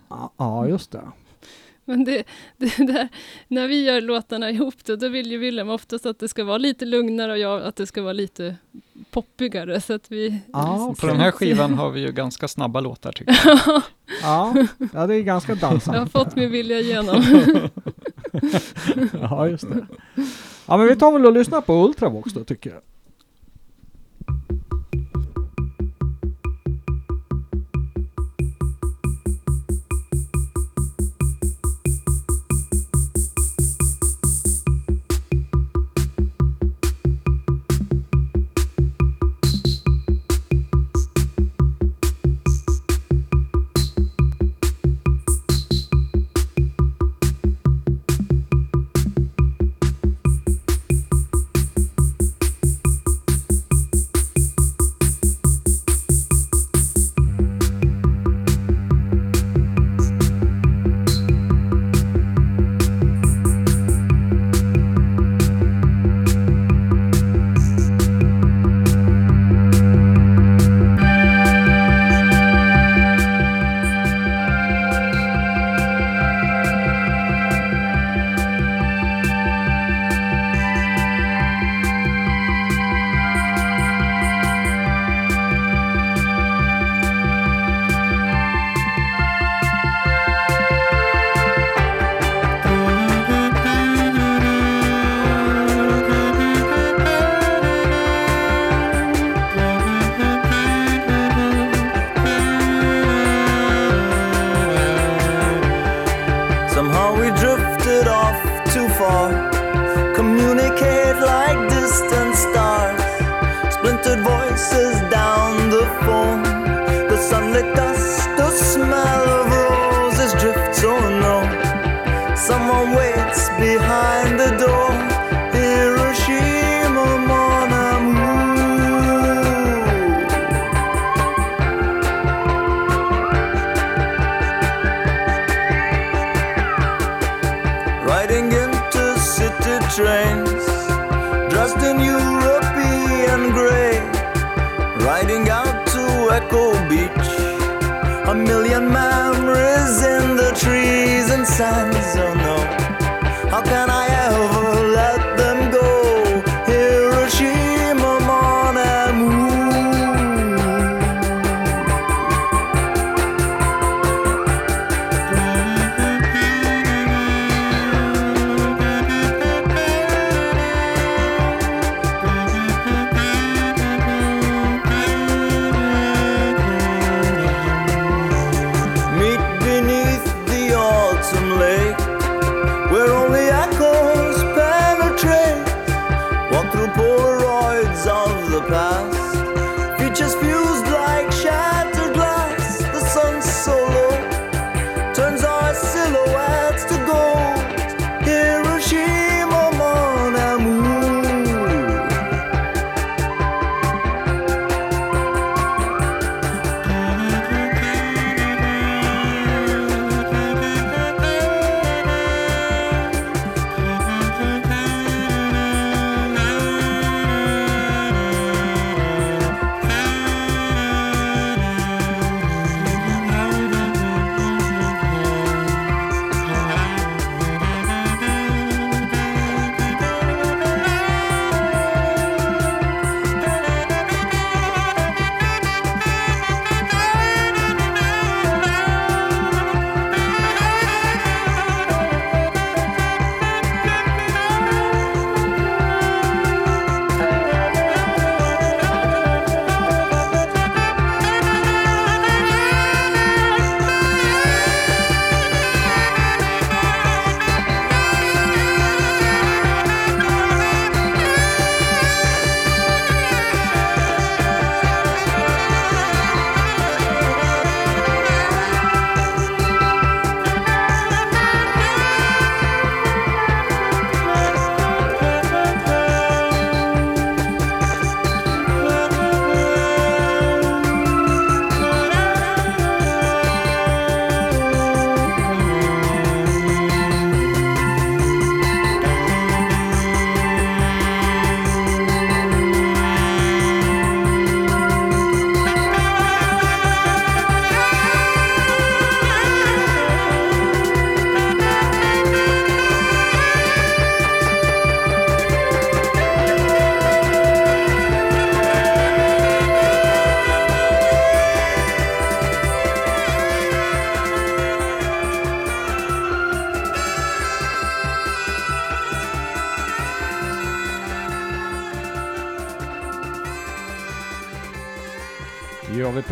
[0.10, 1.02] Ja, Ja, just det.
[1.86, 2.24] Men det,
[2.58, 3.08] det där,
[3.48, 6.58] när vi gör låtarna ihop då, då vill ju Willem oftast att det ska vara
[6.58, 8.56] lite lugnare och jag att det ska vara lite
[9.12, 9.82] poppigare.
[9.82, 13.40] Så att vi, Ja, På den här skivan har vi ju ganska snabba låtar tycker
[13.46, 13.82] jag.
[14.22, 14.54] Ja,
[14.94, 16.12] ja det är ganska jag har dansant.
[16.12, 17.24] fått min vilja igenom.
[19.22, 19.88] Ja, just det.
[20.66, 22.82] Ja, men vi tar väl och lyssnar på Ultravox då tycker jag.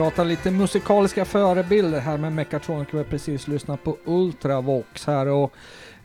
[0.03, 2.87] Pratar lite musikaliska förebilder här med Mechatronic.
[2.91, 5.53] Vi har precis lyssnat på Ultravox här och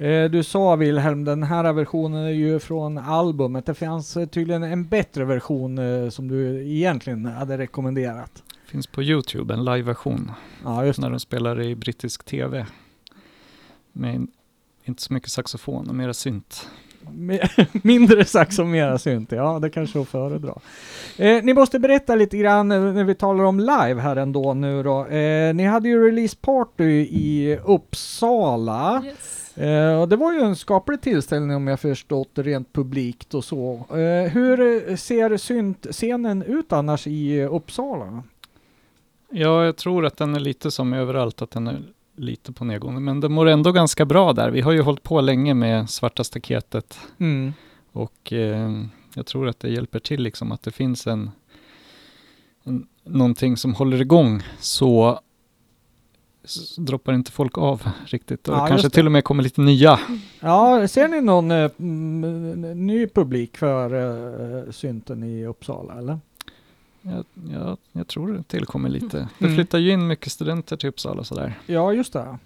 [0.03, 3.67] eh, du sa Wilhelm, den här versionen är ju från albumet.
[3.67, 8.43] Det fanns eh, tydligen en bättre version eh, som du egentligen hade rekommenderat.
[8.67, 10.31] Finns på Youtube, en live-version.
[10.65, 12.67] Ja, just När de spelar i brittisk TV.
[13.93, 14.27] Med
[14.85, 16.69] inte så mycket saxofon och mera synt.
[17.03, 20.55] Mi- Mindre sax och mera synt, ja det kanske är att föredra.
[21.17, 24.83] Eh, ni måste berätta lite grann eh, när vi talar om live här ändå nu
[24.83, 25.07] då.
[25.07, 29.03] Eh, ni hade ju release party i Uppsala.
[29.07, 29.59] Yes.
[29.59, 33.45] Eh, och det var ju en skaplig tillställning om jag förstått det rent publikt och
[33.45, 33.75] så.
[33.91, 38.23] Eh, hur eh, ser syntscenen ut annars i Uppsala?
[39.31, 41.79] Ja, jag tror att den är lite som överallt, att den är
[42.19, 43.01] lite på nedgående.
[43.01, 44.51] Men det mår ändå ganska bra där.
[44.51, 46.99] Vi har ju hållit på länge med Svarta staketet.
[47.19, 47.53] Mm.
[47.93, 48.71] Och eh,
[49.15, 51.31] jag tror att det hjälper till liksom att det finns en,
[52.65, 55.21] en någonting som håller igång så
[56.45, 58.49] s- droppar inte folk av riktigt.
[58.49, 60.01] Och Ja, kanske till och med kommer lite nya.
[60.41, 61.71] Ja, ser ni någon eh,
[62.75, 63.95] ny publik för
[64.67, 66.19] eh, synten i Uppsala eller?
[67.11, 69.29] Jag, jag, jag tror det tillkommer lite.
[69.39, 69.57] Det Mm.
[69.57, 71.59] flyttar ju in mycket studenter till Uppsala och sådär.
[71.67, 72.39] Ja, just det.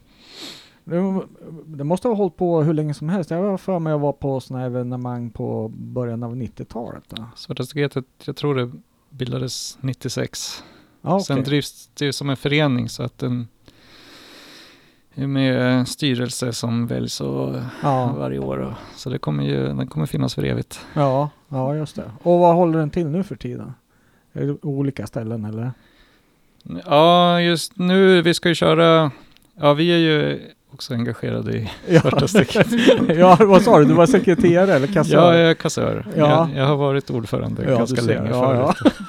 [0.84, 1.22] Det-
[1.66, 3.30] Det måste ha hållit på hur länge som helst.
[3.30, 7.04] Jag har för mig att vara på sådana evenemang på början av 90-talet.
[7.08, 7.24] då.
[7.36, 8.70] Svarta staketet, jag tror det
[9.10, 10.62] bildades 96.
[11.02, 11.44] Ja, Sen okej.
[11.44, 13.48] drivs det som en förening så att den
[15.14, 18.56] är med styrelse som väljs och ja, varje år.
[18.58, 20.80] Och, så det kommer ju, den kommer finnas för evigt.
[20.94, 22.10] ja, ja, just det.
[22.22, 23.72] Och vad håller den till nu för tiden?
[24.62, 25.72] Olika ställen eller?
[26.86, 29.10] Ja, just nu, vi ska ju köra,
[29.54, 31.70] ja vi är ju också engagerade i
[32.00, 32.66] Svarta staket.
[33.16, 33.84] ja, vad sa du?
[33.84, 35.14] Du var sekreterare eller kassör?
[35.14, 36.06] Jag är kassör.
[36.16, 36.48] Ja.
[36.54, 38.94] Jag, jag har varit ordförande Ja, ganska länge Ja, förut.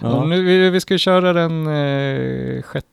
[0.00, 0.24] Ja.
[0.24, 2.86] Nu, vi, vi ska köra den eh, 6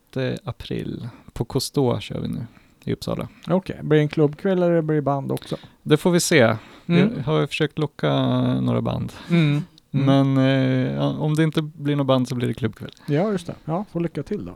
[0.44, 1.08] april.
[1.32, 2.46] På Kostå kör vi nu
[2.84, 3.28] i Uppsala.
[3.48, 5.56] Okej, blir det en klubbkväll eller blir det band också?
[5.82, 6.56] Det får vi se.
[6.86, 7.12] Mm.
[7.16, 8.12] Jag har försökt locka
[8.60, 9.12] några band.
[9.30, 9.62] Mm.
[9.94, 10.32] Mm.
[10.32, 12.90] Men eh, om det inte blir något band så blir det klubbkväll.
[13.06, 13.54] Ja, just det.
[13.64, 14.52] Ja, får lycka till då.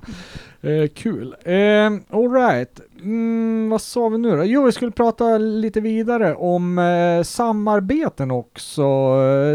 [0.69, 1.35] Eh, kul.
[1.45, 2.81] Eh, all right.
[3.03, 4.45] Mm, vad sa vi nu då?
[4.45, 8.83] Jo, vi skulle prata lite vidare om eh, samarbeten också.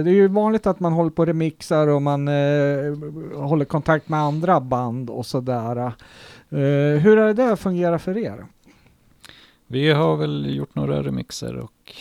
[0.04, 2.34] Det är ju vanligt att man håller på remixar och man eh,
[3.36, 5.78] håller kontakt med andra band och sådär.
[6.50, 8.46] Eh, hur har det där fungerat för er?
[9.68, 11.92] Vi har väl gjort några remixer och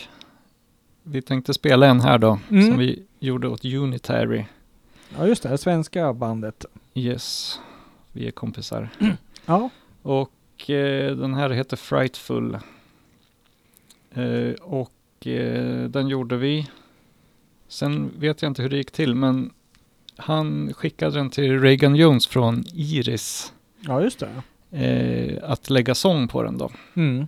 [1.03, 2.67] vi tänkte spela en här då Mm.
[2.67, 4.45] som vi gjorde åt Unitary.
[5.17, 5.49] Ja, just det.
[5.49, 6.65] det svenska bandet.
[6.93, 7.59] Yes,
[8.11, 8.89] vi är kompisar.
[9.45, 9.69] Ja.
[10.01, 12.57] Och eh, den här heter Frightful.
[14.13, 16.69] Eh, och eh, den gjorde vi.
[17.67, 19.51] Sen vet jag inte hur det gick till men
[20.17, 23.53] han skickade den till Reagan Jones från Iris.
[23.79, 24.41] Ja, just det.
[24.85, 26.71] Eh, att lägga sång på den då.
[26.93, 27.27] Mm.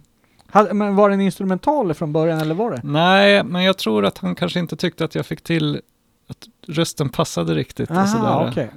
[0.73, 2.81] Men var det en instrumental från början eller var det?
[2.83, 5.81] Nej, men jag tror att han kanske inte tyckte att jag fick till
[6.27, 7.89] att rösten passade riktigt.
[7.89, 8.49] och Aha, sådär.
[8.51, 8.71] okej.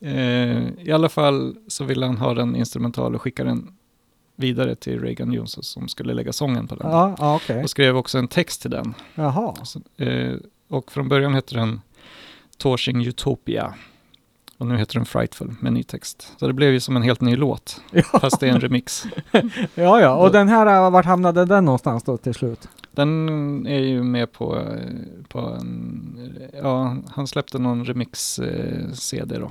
[0.00, 3.76] Eh, I alla fall så ville han ha den instrumental och skicka den
[4.36, 6.90] vidare till Reagan Jones som skulle lägga sången på den.
[6.90, 7.62] Ja, okej.
[7.62, 8.94] Och skrev också en text till den.
[9.14, 9.54] Jaha.
[9.64, 10.34] Så, eh,
[10.68, 11.80] och från början hette den
[12.58, 13.74] Torching Utopia.
[14.58, 16.32] Och nu heter den Frightful med ny text.
[16.36, 19.04] Så det blev ju som en helt ny låt, Ja, fast det är en remix.
[19.74, 20.14] ja, ja.
[20.14, 22.68] Och den här, eh, vart hamnade den någonstans då till slut?
[22.92, 29.50] Den är ju med på, eh, på en, ja, han släppte någon remix-CD då.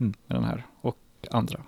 [0.00, 0.14] Mm.
[0.26, 0.98] Med den här och
[1.30, 1.60] andra.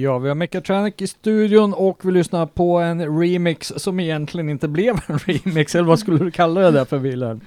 [0.00, 4.68] Ja, vi har Mechatronic i studion och vi lyssnar på en remix som egentligen inte
[4.68, 7.40] blev en remix, eller vad skulle du kalla det där för Wilhelm?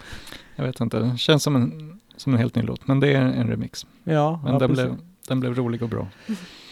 [0.56, 3.22] Jag vet inte, det känns som en, som en helt ny låt, men det är
[3.22, 3.86] en remix.
[4.04, 4.86] Ja, Men ja, den, precis.
[4.86, 4.98] blev,
[5.28, 6.08] den blev rolig och bra.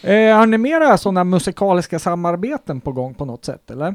[0.02, 3.94] Eh, har ni mera sådana musikaliska samarbeten på gång på något sätt, eller?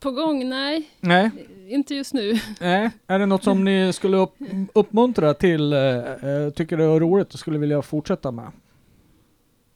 [0.00, 0.48] På gång?
[0.48, 1.30] Nej, Nej.
[1.68, 2.38] inte just nu.
[2.60, 2.90] Nej.
[3.06, 4.34] Är det något som ni skulle upp,
[4.72, 8.50] uppmuntra till, eh, eh, tycker det är roligt och skulle vilja fortsätta med?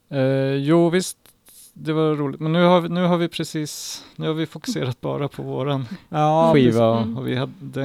[0.08, 1.18] Eh, jo, visst,
[1.72, 2.40] det var roligt.
[2.40, 5.86] Men nu har vi, nu har vi precis, nu har vi fokuserat bara på våran
[6.08, 7.16] Ja, skiva Mm.
[7.16, 7.82] och vi hade det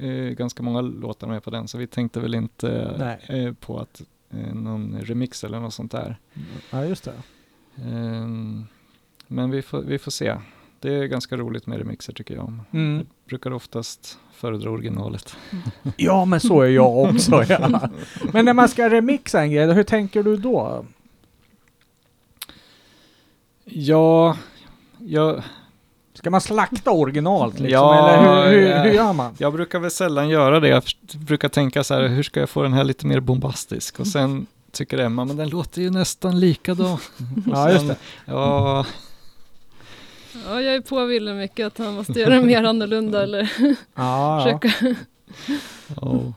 [0.00, 2.94] är, ganska många låtar med på den, så vi tänkte väl inte
[3.28, 3.44] Nej.
[3.46, 6.16] eh, på att eh, någon remix eller något sånt där.
[6.70, 7.12] Ja, just det.
[7.84, 8.66] Ehm,
[9.26, 10.34] men vi får, vi får se.
[10.80, 12.52] Det är ganska roligt med remixer tycker jag.
[12.72, 12.96] Mm.
[12.96, 15.36] Jag brukar oftast föredra originalet.
[15.96, 17.44] Ja, men så är jag också.
[17.48, 17.90] Ja.
[18.32, 20.84] Men när man ska remixa en grej, hur tänker du då?
[23.64, 24.36] Ja,
[24.98, 25.42] jag,
[26.14, 27.72] Ska man slakta originalt liksom?
[27.72, 28.82] Ja, eller hur, hur, ja.
[28.82, 29.34] hur gör man?
[29.38, 30.68] jag brukar väl sällan göra det.
[30.68, 30.82] Jag
[31.14, 34.00] brukar tänka så här, hur ska jag få den här lite mer bombastisk?
[34.00, 36.98] Och sen tycker Emma, men den låter ju nästan likadan.
[37.50, 37.96] Ja, just det.
[38.24, 38.86] Ja,
[40.46, 44.44] Ja, jag är på Wille mycket att han måste göra mer annorlunda eller Ja, ja.
[44.44, 44.96] försöka.
[46.00, 46.32] ja.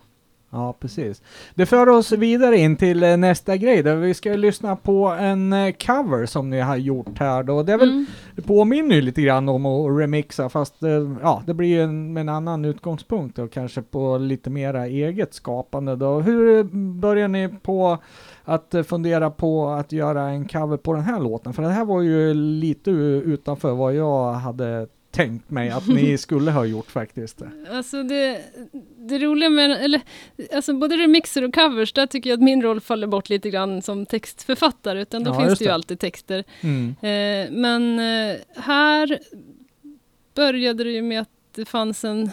[0.55, 1.21] Ja, precis.
[1.55, 5.53] Det för oss vidare in till eh, nästa grej där vi ska lyssna på en
[5.53, 7.63] eh, cover som ni har gjort här då.
[7.63, 8.05] Det är väl Mm.
[8.47, 10.89] Påminner ju lite grann om att remixa fast eh,
[11.21, 15.95] ja, det blir ju en, en annan utgångspunkt och kanske på lite mera eget skapande
[15.95, 16.19] då.
[16.19, 16.63] Hur
[16.99, 17.97] börjar ni på
[18.43, 21.53] att fundera på att göra en cover på den här låten?
[21.53, 26.51] För det här var ju lite utanför vad jag hade tänkt mig att ni skulle
[26.51, 27.41] ha gjort faktiskt.
[27.71, 28.41] Alltså det,
[28.97, 30.01] det roliga med, eller
[30.53, 33.81] alltså både remixer och covers, där tycker jag att min roll faller bort lite grann
[33.81, 36.43] som textförfattare, utan då Ja, finns det ju alltid texter.
[36.61, 36.95] Mm.
[37.01, 39.19] Eh, men eh, här
[40.35, 42.29] började det ju med att det fanns en,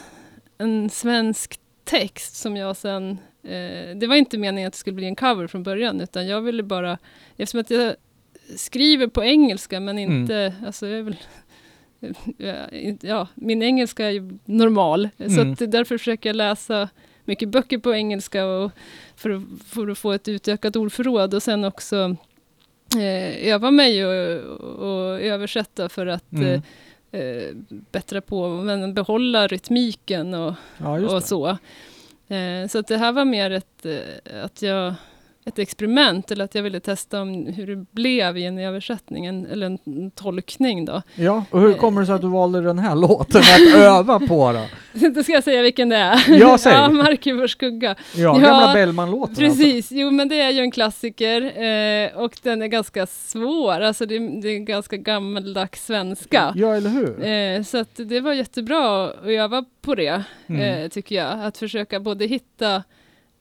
[0.58, 3.18] en svensk text som jag sen...
[3.44, 6.40] Eh, det var inte meningen att det skulle bli en cover från början, utan jag
[6.40, 6.98] ville bara...
[7.36, 7.94] Eftersom att jag
[8.56, 10.20] skriver på engelska, men Mm.
[10.20, 10.54] inte...
[10.66, 11.16] Alltså jag är väl,
[12.36, 15.52] ja, inte- ja, min engelska är ju normal, så Mm.
[15.52, 16.88] att därför försöker jag läsa
[17.24, 18.70] mycket böcker på engelska och
[19.16, 22.16] för, för att få ett utökat ordförråd och sen också
[22.96, 26.62] eh, öva mig och, och översätta för att Mm.
[27.12, 27.54] eh, eh,
[27.92, 31.48] bättra på, men behålla rytmiken och, Ja, och så.
[32.28, 34.94] Eh, så att det här var mer ett, eh, att jag,
[35.44, 39.46] ett experiment, eller att jag ville testa om hur det blev i en översättning, en,
[39.46, 41.02] eller en, tolkning då.
[41.14, 44.52] Ja, och hur kommer det sig att du valde den här låten att öva på
[44.52, 44.64] då?
[45.14, 46.24] då ska jag säga vilken det är.
[46.28, 46.72] Ja, säg.
[46.72, 47.94] ja, Mark i vår skugga.
[48.14, 49.62] Ja, Ja, gamla Bellman-låten alltså.
[49.62, 54.06] Precis, jo men det är ju en klassiker eh, och den är ganska svår, alltså
[54.06, 56.52] det, det är ganska gammaldags svenska.
[56.56, 57.24] Ja, eller hur?
[57.24, 60.60] Eh, så att det var jättebra att öva på det, Mm.
[60.84, 61.44] eh, tycker jag.
[61.44, 62.82] Att försöka både hitta,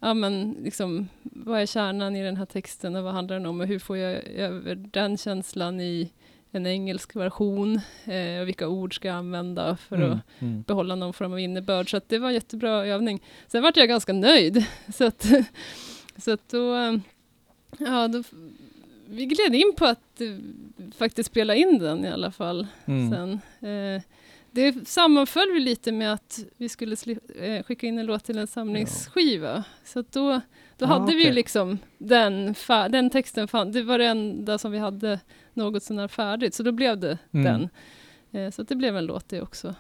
[0.02, 3.62] ja men liksom, vad är kärnan i den här texten och vad handlar den om
[3.62, 6.12] och hur får jag över den känslan i
[6.52, 10.62] en engelsk version eh, och vilka ord ska jag använda för Mm, att mm.
[10.62, 11.92] behålla någon form av innebörd.
[11.92, 13.22] Så att det var en jättebra övning.
[13.48, 14.66] Sen vart jag ganska nöjd.
[14.94, 15.26] Så att,
[16.18, 17.00] så att då,
[17.80, 18.24] ja, då,
[19.10, 20.28] vi gled in på att eh,
[20.98, 23.10] faktiskt spela in den i alla fall Mm.
[23.12, 23.32] sen.
[23.70, 24.02] Eh,
[24.52, 26.96] det sammanföll lite med att vi skulle
[27.40, 29.64] eh, skicka in en låt till en samlingsskiva.
[29.84, 30.42] Så att då,
[30.78, 31.34] då Ah, hade vi ju okej.
[31.34, 32.56] liksom den,
[32.90, 35.20] den texten, fan, det var det enda som vi hade
[35.54, 37.44] något sånär färdigt, så då blev det Mm.
[37.46, 37.70] den.
[38.46, 39.76] Eh, så det blev en låt det också.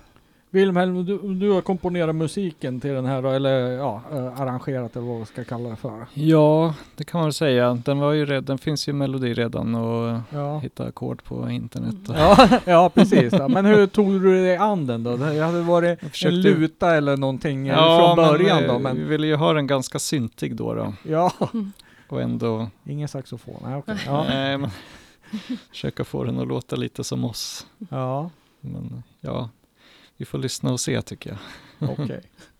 [0.53, 5.07] Wilhelm, du, du har komponerat musiken till den här då, eller ja, eh, arrangerat eller
[5.07, 6.05] vad vi ska kalla det för.
[6.13, 7.73] ja, det kan man väl säga.
[7.85, 11.95] Den, var ju red, den finns ju melodi redan och Ja, hitta ackord på internet.
[12.07, 13.33] Ja, ja precis.
[13.33, 13.47] Ja.
[13.47, 15.17] Men hur tog du dig an den då?
[15.17, 19.03] Det hade varit försökte- en luta eller någonting eh, från början men, då, men vi
[19.03, 20.73] ville ju ha den ganska syntig då.
[20.73, 21.31] då ja,
[22.09, 23.61] och ändå ingen saxofon.
[23.65, 23.95] Nej, okej.
[24.05, 24.69] Ja, nej, men,
[25.69, 27.67] försöka få den att låta lite som oss.
[27.89, 28.29] ja,
[28.61, 29.49] Men ja,
[30.21, 31.89] vi får lyssna och se tycker jag.
[31.91, 32.07] okej.
[32.07, 32.23] Thank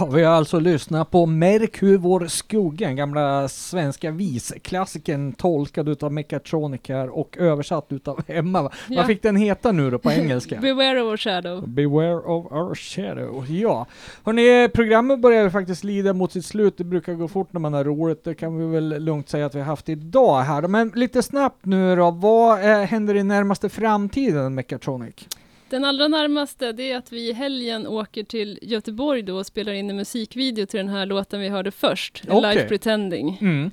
[0.00, 6.12] Ja, vi har alltså lyssnat på Märk hur vår skugga, gamla svenska visklassikern tolkad utav
[6.12, 8.62] Mechatronic här och översatt utav Emma.
[8.62, 8.70] va?
[8.88, 8.96] Ja.
[8.96, 10.60] Vad fick den heta nu då på engelska?
[10.60, 11.68] Beware of our shadow.
[11.68, 13.46] Beware of our shadow.
[13.50, 13.86] Ja,
[14.24, 16.78] hörni, programmet börjar faktiskt lida mot sitt slut.
[16.78, 18.24] Det brukar gå fort när man har roligt.
[18.24, 20.62] Det kan vi väl lugnt säga att vi har haft idag här.
[20.62, 25.28] Men lite snabbt nu då, vad eh, händer i närmaste framtiden Mechatronic?
[25.70, 29.72] Den allra närmaste det är att vi i helgen åker till Göteborg då och spelar
[29.72, 32.54] in en musikvideo till den här låten vi hörde först, Okej.
[32.54, 33.38] Life Pretending.
[33.40, 33.70] Mm.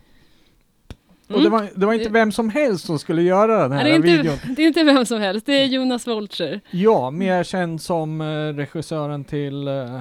[1.28, 1.44] Och Mm.
[1.44, 3.92] det var, det var inte Det- vem som helst som skulle göra den här Nej,
[3.92, 4.34] det, är videon.
[4.34, 6.62] inte, det är inte vem som helst, det är Jonas Wolter.
[6.72, 8.26] Ja, mer känd som eh,
[8.56, 10.00] regissören till uh,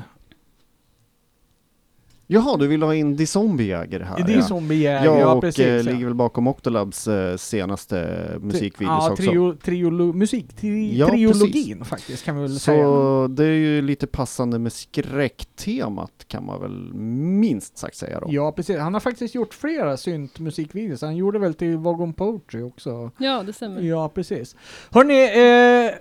[2.33, 4.25] Jaha, du vill ha in Die Zombiejäger här?
[4.27, 4.43] Det är ja.
[4.43, 5.65] Zombiejäger, Ja, ja, och precis.
[5.67, 5.83] eh, ja.
[5.83, 9.23] ligger väl bakom Octolabs eh, senaste musikvideos ja, också.
[9.23, 12.83] trio, triolo, musik, tri, Ja, triologin faktiskt kan vi väl säga.
[12.85, 18.27] Så det är ju lite passande med skräcktemat kan man väl minst sagt säga då.
[18.31, 18.79] Ja, precis.
[18.79, 21.03] Han har faktiskt gjort flera syntmusikvideos.
[21.03, 23.11] Han gjorde väl till Vagon Poetry också.
[23.19, 23.81] Ja, det stämmer.
[23.83, 24.57] Ja, precis.
[24.91, 25.93] Hörni, eh,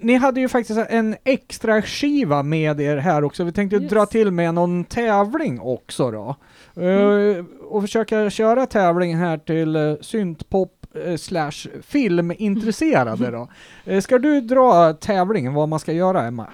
[0.00, 3.44] ni hade ju faktiskt en extra skiva med er här också.
[3.44, 3.90] Vi tänkte Yes.
[3.90, 6.36] dra till med någon tävling också då.
[6.82, 13.48] Eh, och försöka köra tävlingen här till uh, syntpop eh, slash filmintresserade då.
[13.84, 16.46] Eh, ska du dra tävlingen vad man ska göra, Emma?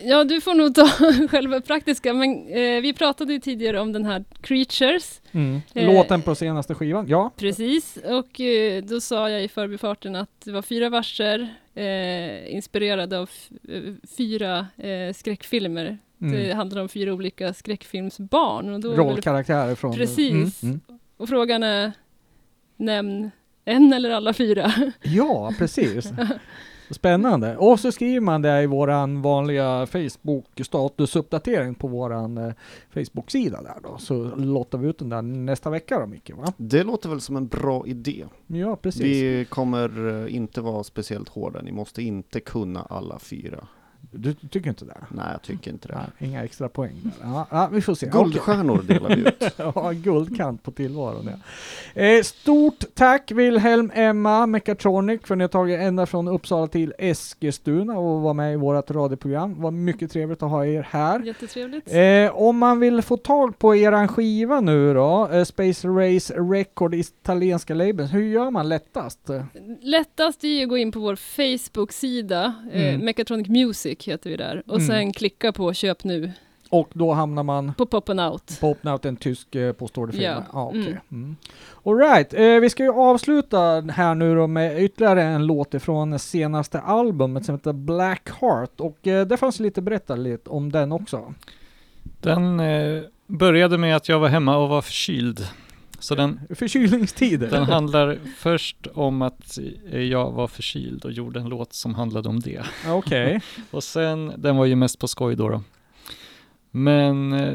[0.00, 0.86] Ja, du får nog ta
[1.30, 5.60] själva praktiska, men eh, vi pratade ju tidigare om den här Creatures, Mm.
[5.74, 7.06] Eh, Låten på senaste skivan?
[7.08, 7.30] Ja.
[7.36, 13.18] precis, och eh, då sa jag i förbifarten att det var fyra verser eh, inspirerade
[13.18, 13.30] av
[13.68, 13.82] eh,
[14.16, 15.98] fyra eh, skräckfilmer.
[16.20, 16.32] Mm.
[16.34, 18.74] Det handlar om fyra olika skräckfilmsbarn.
[18.74, 19.94] Och, då Rollkaraktärer från...
[19.94, 20.62] Precis.
[20.62, 20.80] Mm.
[20.88, 20.98] Mm.
[21.16, 21.92] och frågan är,
[22.76, 23.30] nämn
[23.64, 24.72] en eller alla fyra.
[25.02, 26.12] Ja, precis.
[26.90, 27.56] Spännande.
[27.56, 32.52] Och så skriver man det i våran vanliga Facebook-statusuppdatering på våran eh,
[32.90, 33.98] Facebook-sida där då.
[33.98, 36.52] Så lottar vi ut den där nästa vecka då, Micke, va?
[36.56, 38.24] Det låter väl som en bra idé.
[38.46, 39.02] Ja, precis.
[39.02, 43.68] Vi kommer eh, inte vara speciellt hårda, ni måste inte kunna alla fyra.
[44.10, 44.96] Du, tycker inte det?
[45.10, 45.94] Nej, jag tycker inte det.
[45.94, 47.12] Nej, inga extra poäng där.
[47.28, 48.06] Ja, ja, vi får se.
[48.06, 49.54] Guldstjärnor delar vi ut.
[49.56, 51.30] Ja, guldkant på tillvaron
[51.94, 52.02] ja.
[52.02, 56.94] eh, Stort tack Wilhelm, Emma, Mechatronic för att ni har tagit ända från Uppsala till
[56.98, 59.54] Eskilstuna och var med i vårt radioprogram.
[59.54, 61.20] Det var mycket trevligt att ha er här.
[61.20, 61.92] Jättetrevligt.
[61.92, 66.94] Eh, om man vill få tag på eran skiva nu då, eh, Space Race Record,
[66.94, 69.30] italienska labeln, hur gör man lättast?
[69.80, 73.04] Lättast är ju att gå in på vår Facebook-sida, eh, Mm.
[73.04, 74.86] Mechatronic Music heter vi där, och Mm.
[74.86, 76.32] sen klicka på köp nu
[76.70, 78.60] Och då hamnar man på Pop and Out.
[78.60, 80.24] på Open Out, en tysk eh, postorderfirma?
[80.24, 80.44] Ja.
[80.52, 80.80] Ja, okej.
[80.82, 81.00] Mm.
[81.10, 81.36] Mm.
[81.84, 82.34] All right.
[82.34, 87.44] eh, vi ska ju avsluta här nu då med ytterligare en låt ifrån senaste albumet
[87.44, 91.34] som heter Black Heart och eh, det fanns lite berätta lite om den också.
[92.20, 95.46] Den eh, började med att jag var hemma och var förkyld.
[95.98, 97.50] Så den, Förkylningstider.
[97.50, 99.58] den handlar först om att
[99.90, 102.64] eh, jag var förkyld och gjorde en låt som handlade om det.
[102.84, 103.40] Ja, Okej.
[103.70, 105.48] Och sen, den var ju mest på skoj då.
[105.48, 105.62] då.
[106.70, 107.54] Men eh,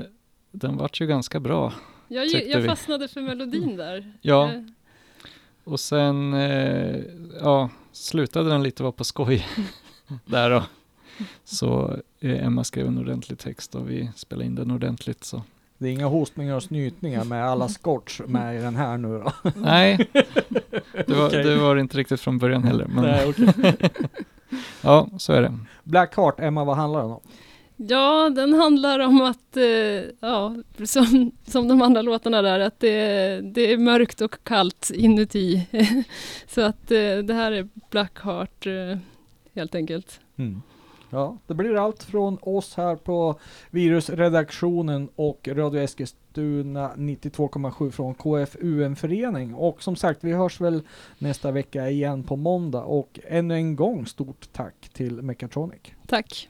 [0.51, 1.73] den vart ju ganska bra.
[2.07, 4.13] Jag, jag fastnade för melodin där.
[4.21, 4.51] Ja.
[5.63, 6.99] Och sen, eh,
[7.41, 9.47] ja, slutade den lite vara på skoj
[10.25, 10.63] där då.
[11.43, 15.43] Så eh, Emma skrev en ordentlig text och vi spelade in den ordentligt så.
[15.84, 19.31] Det är inga hostningar och snytningar med alla scotch med i den här nu då.
[19.55, 20.09] Nej,
[21.07, 21.43] det var, Okej.
[21.43, 22.86] det var inte riktigt från början heller.
[22.86, 23.53] Men Nej, okej.
[24.81, 25.57] ja, så är det.
[25.84, 27.19] Black Heart, Emma, vad handlar den om?
[27.75, 29.63] Ja, den handlar om att, eh,
[30.19, 30.55] ja,
[30.86, 35.67] som, som de andra låtarna där, att det, det är mörkt och kallt inuti.
[36.47, 38.97] Så att eh, det här är Blackheart eh,
[39.55, 40.19] helt enkelt.
[41.14, 43.39] Ja, det blir allt från oss här på
[43.72, 49.53] Virusredaktionen och Radio Eskilstuna 92,7 från KFUM-förening.
[49.53, 50.82] Och som sagt, vi hörs väl
[51.20, 52.84] nästa vecka igen på måndag.
[52.84, 55.82] Och ännu en gång stort tack till Mechatronic.
[56.07, 56.49] Tack!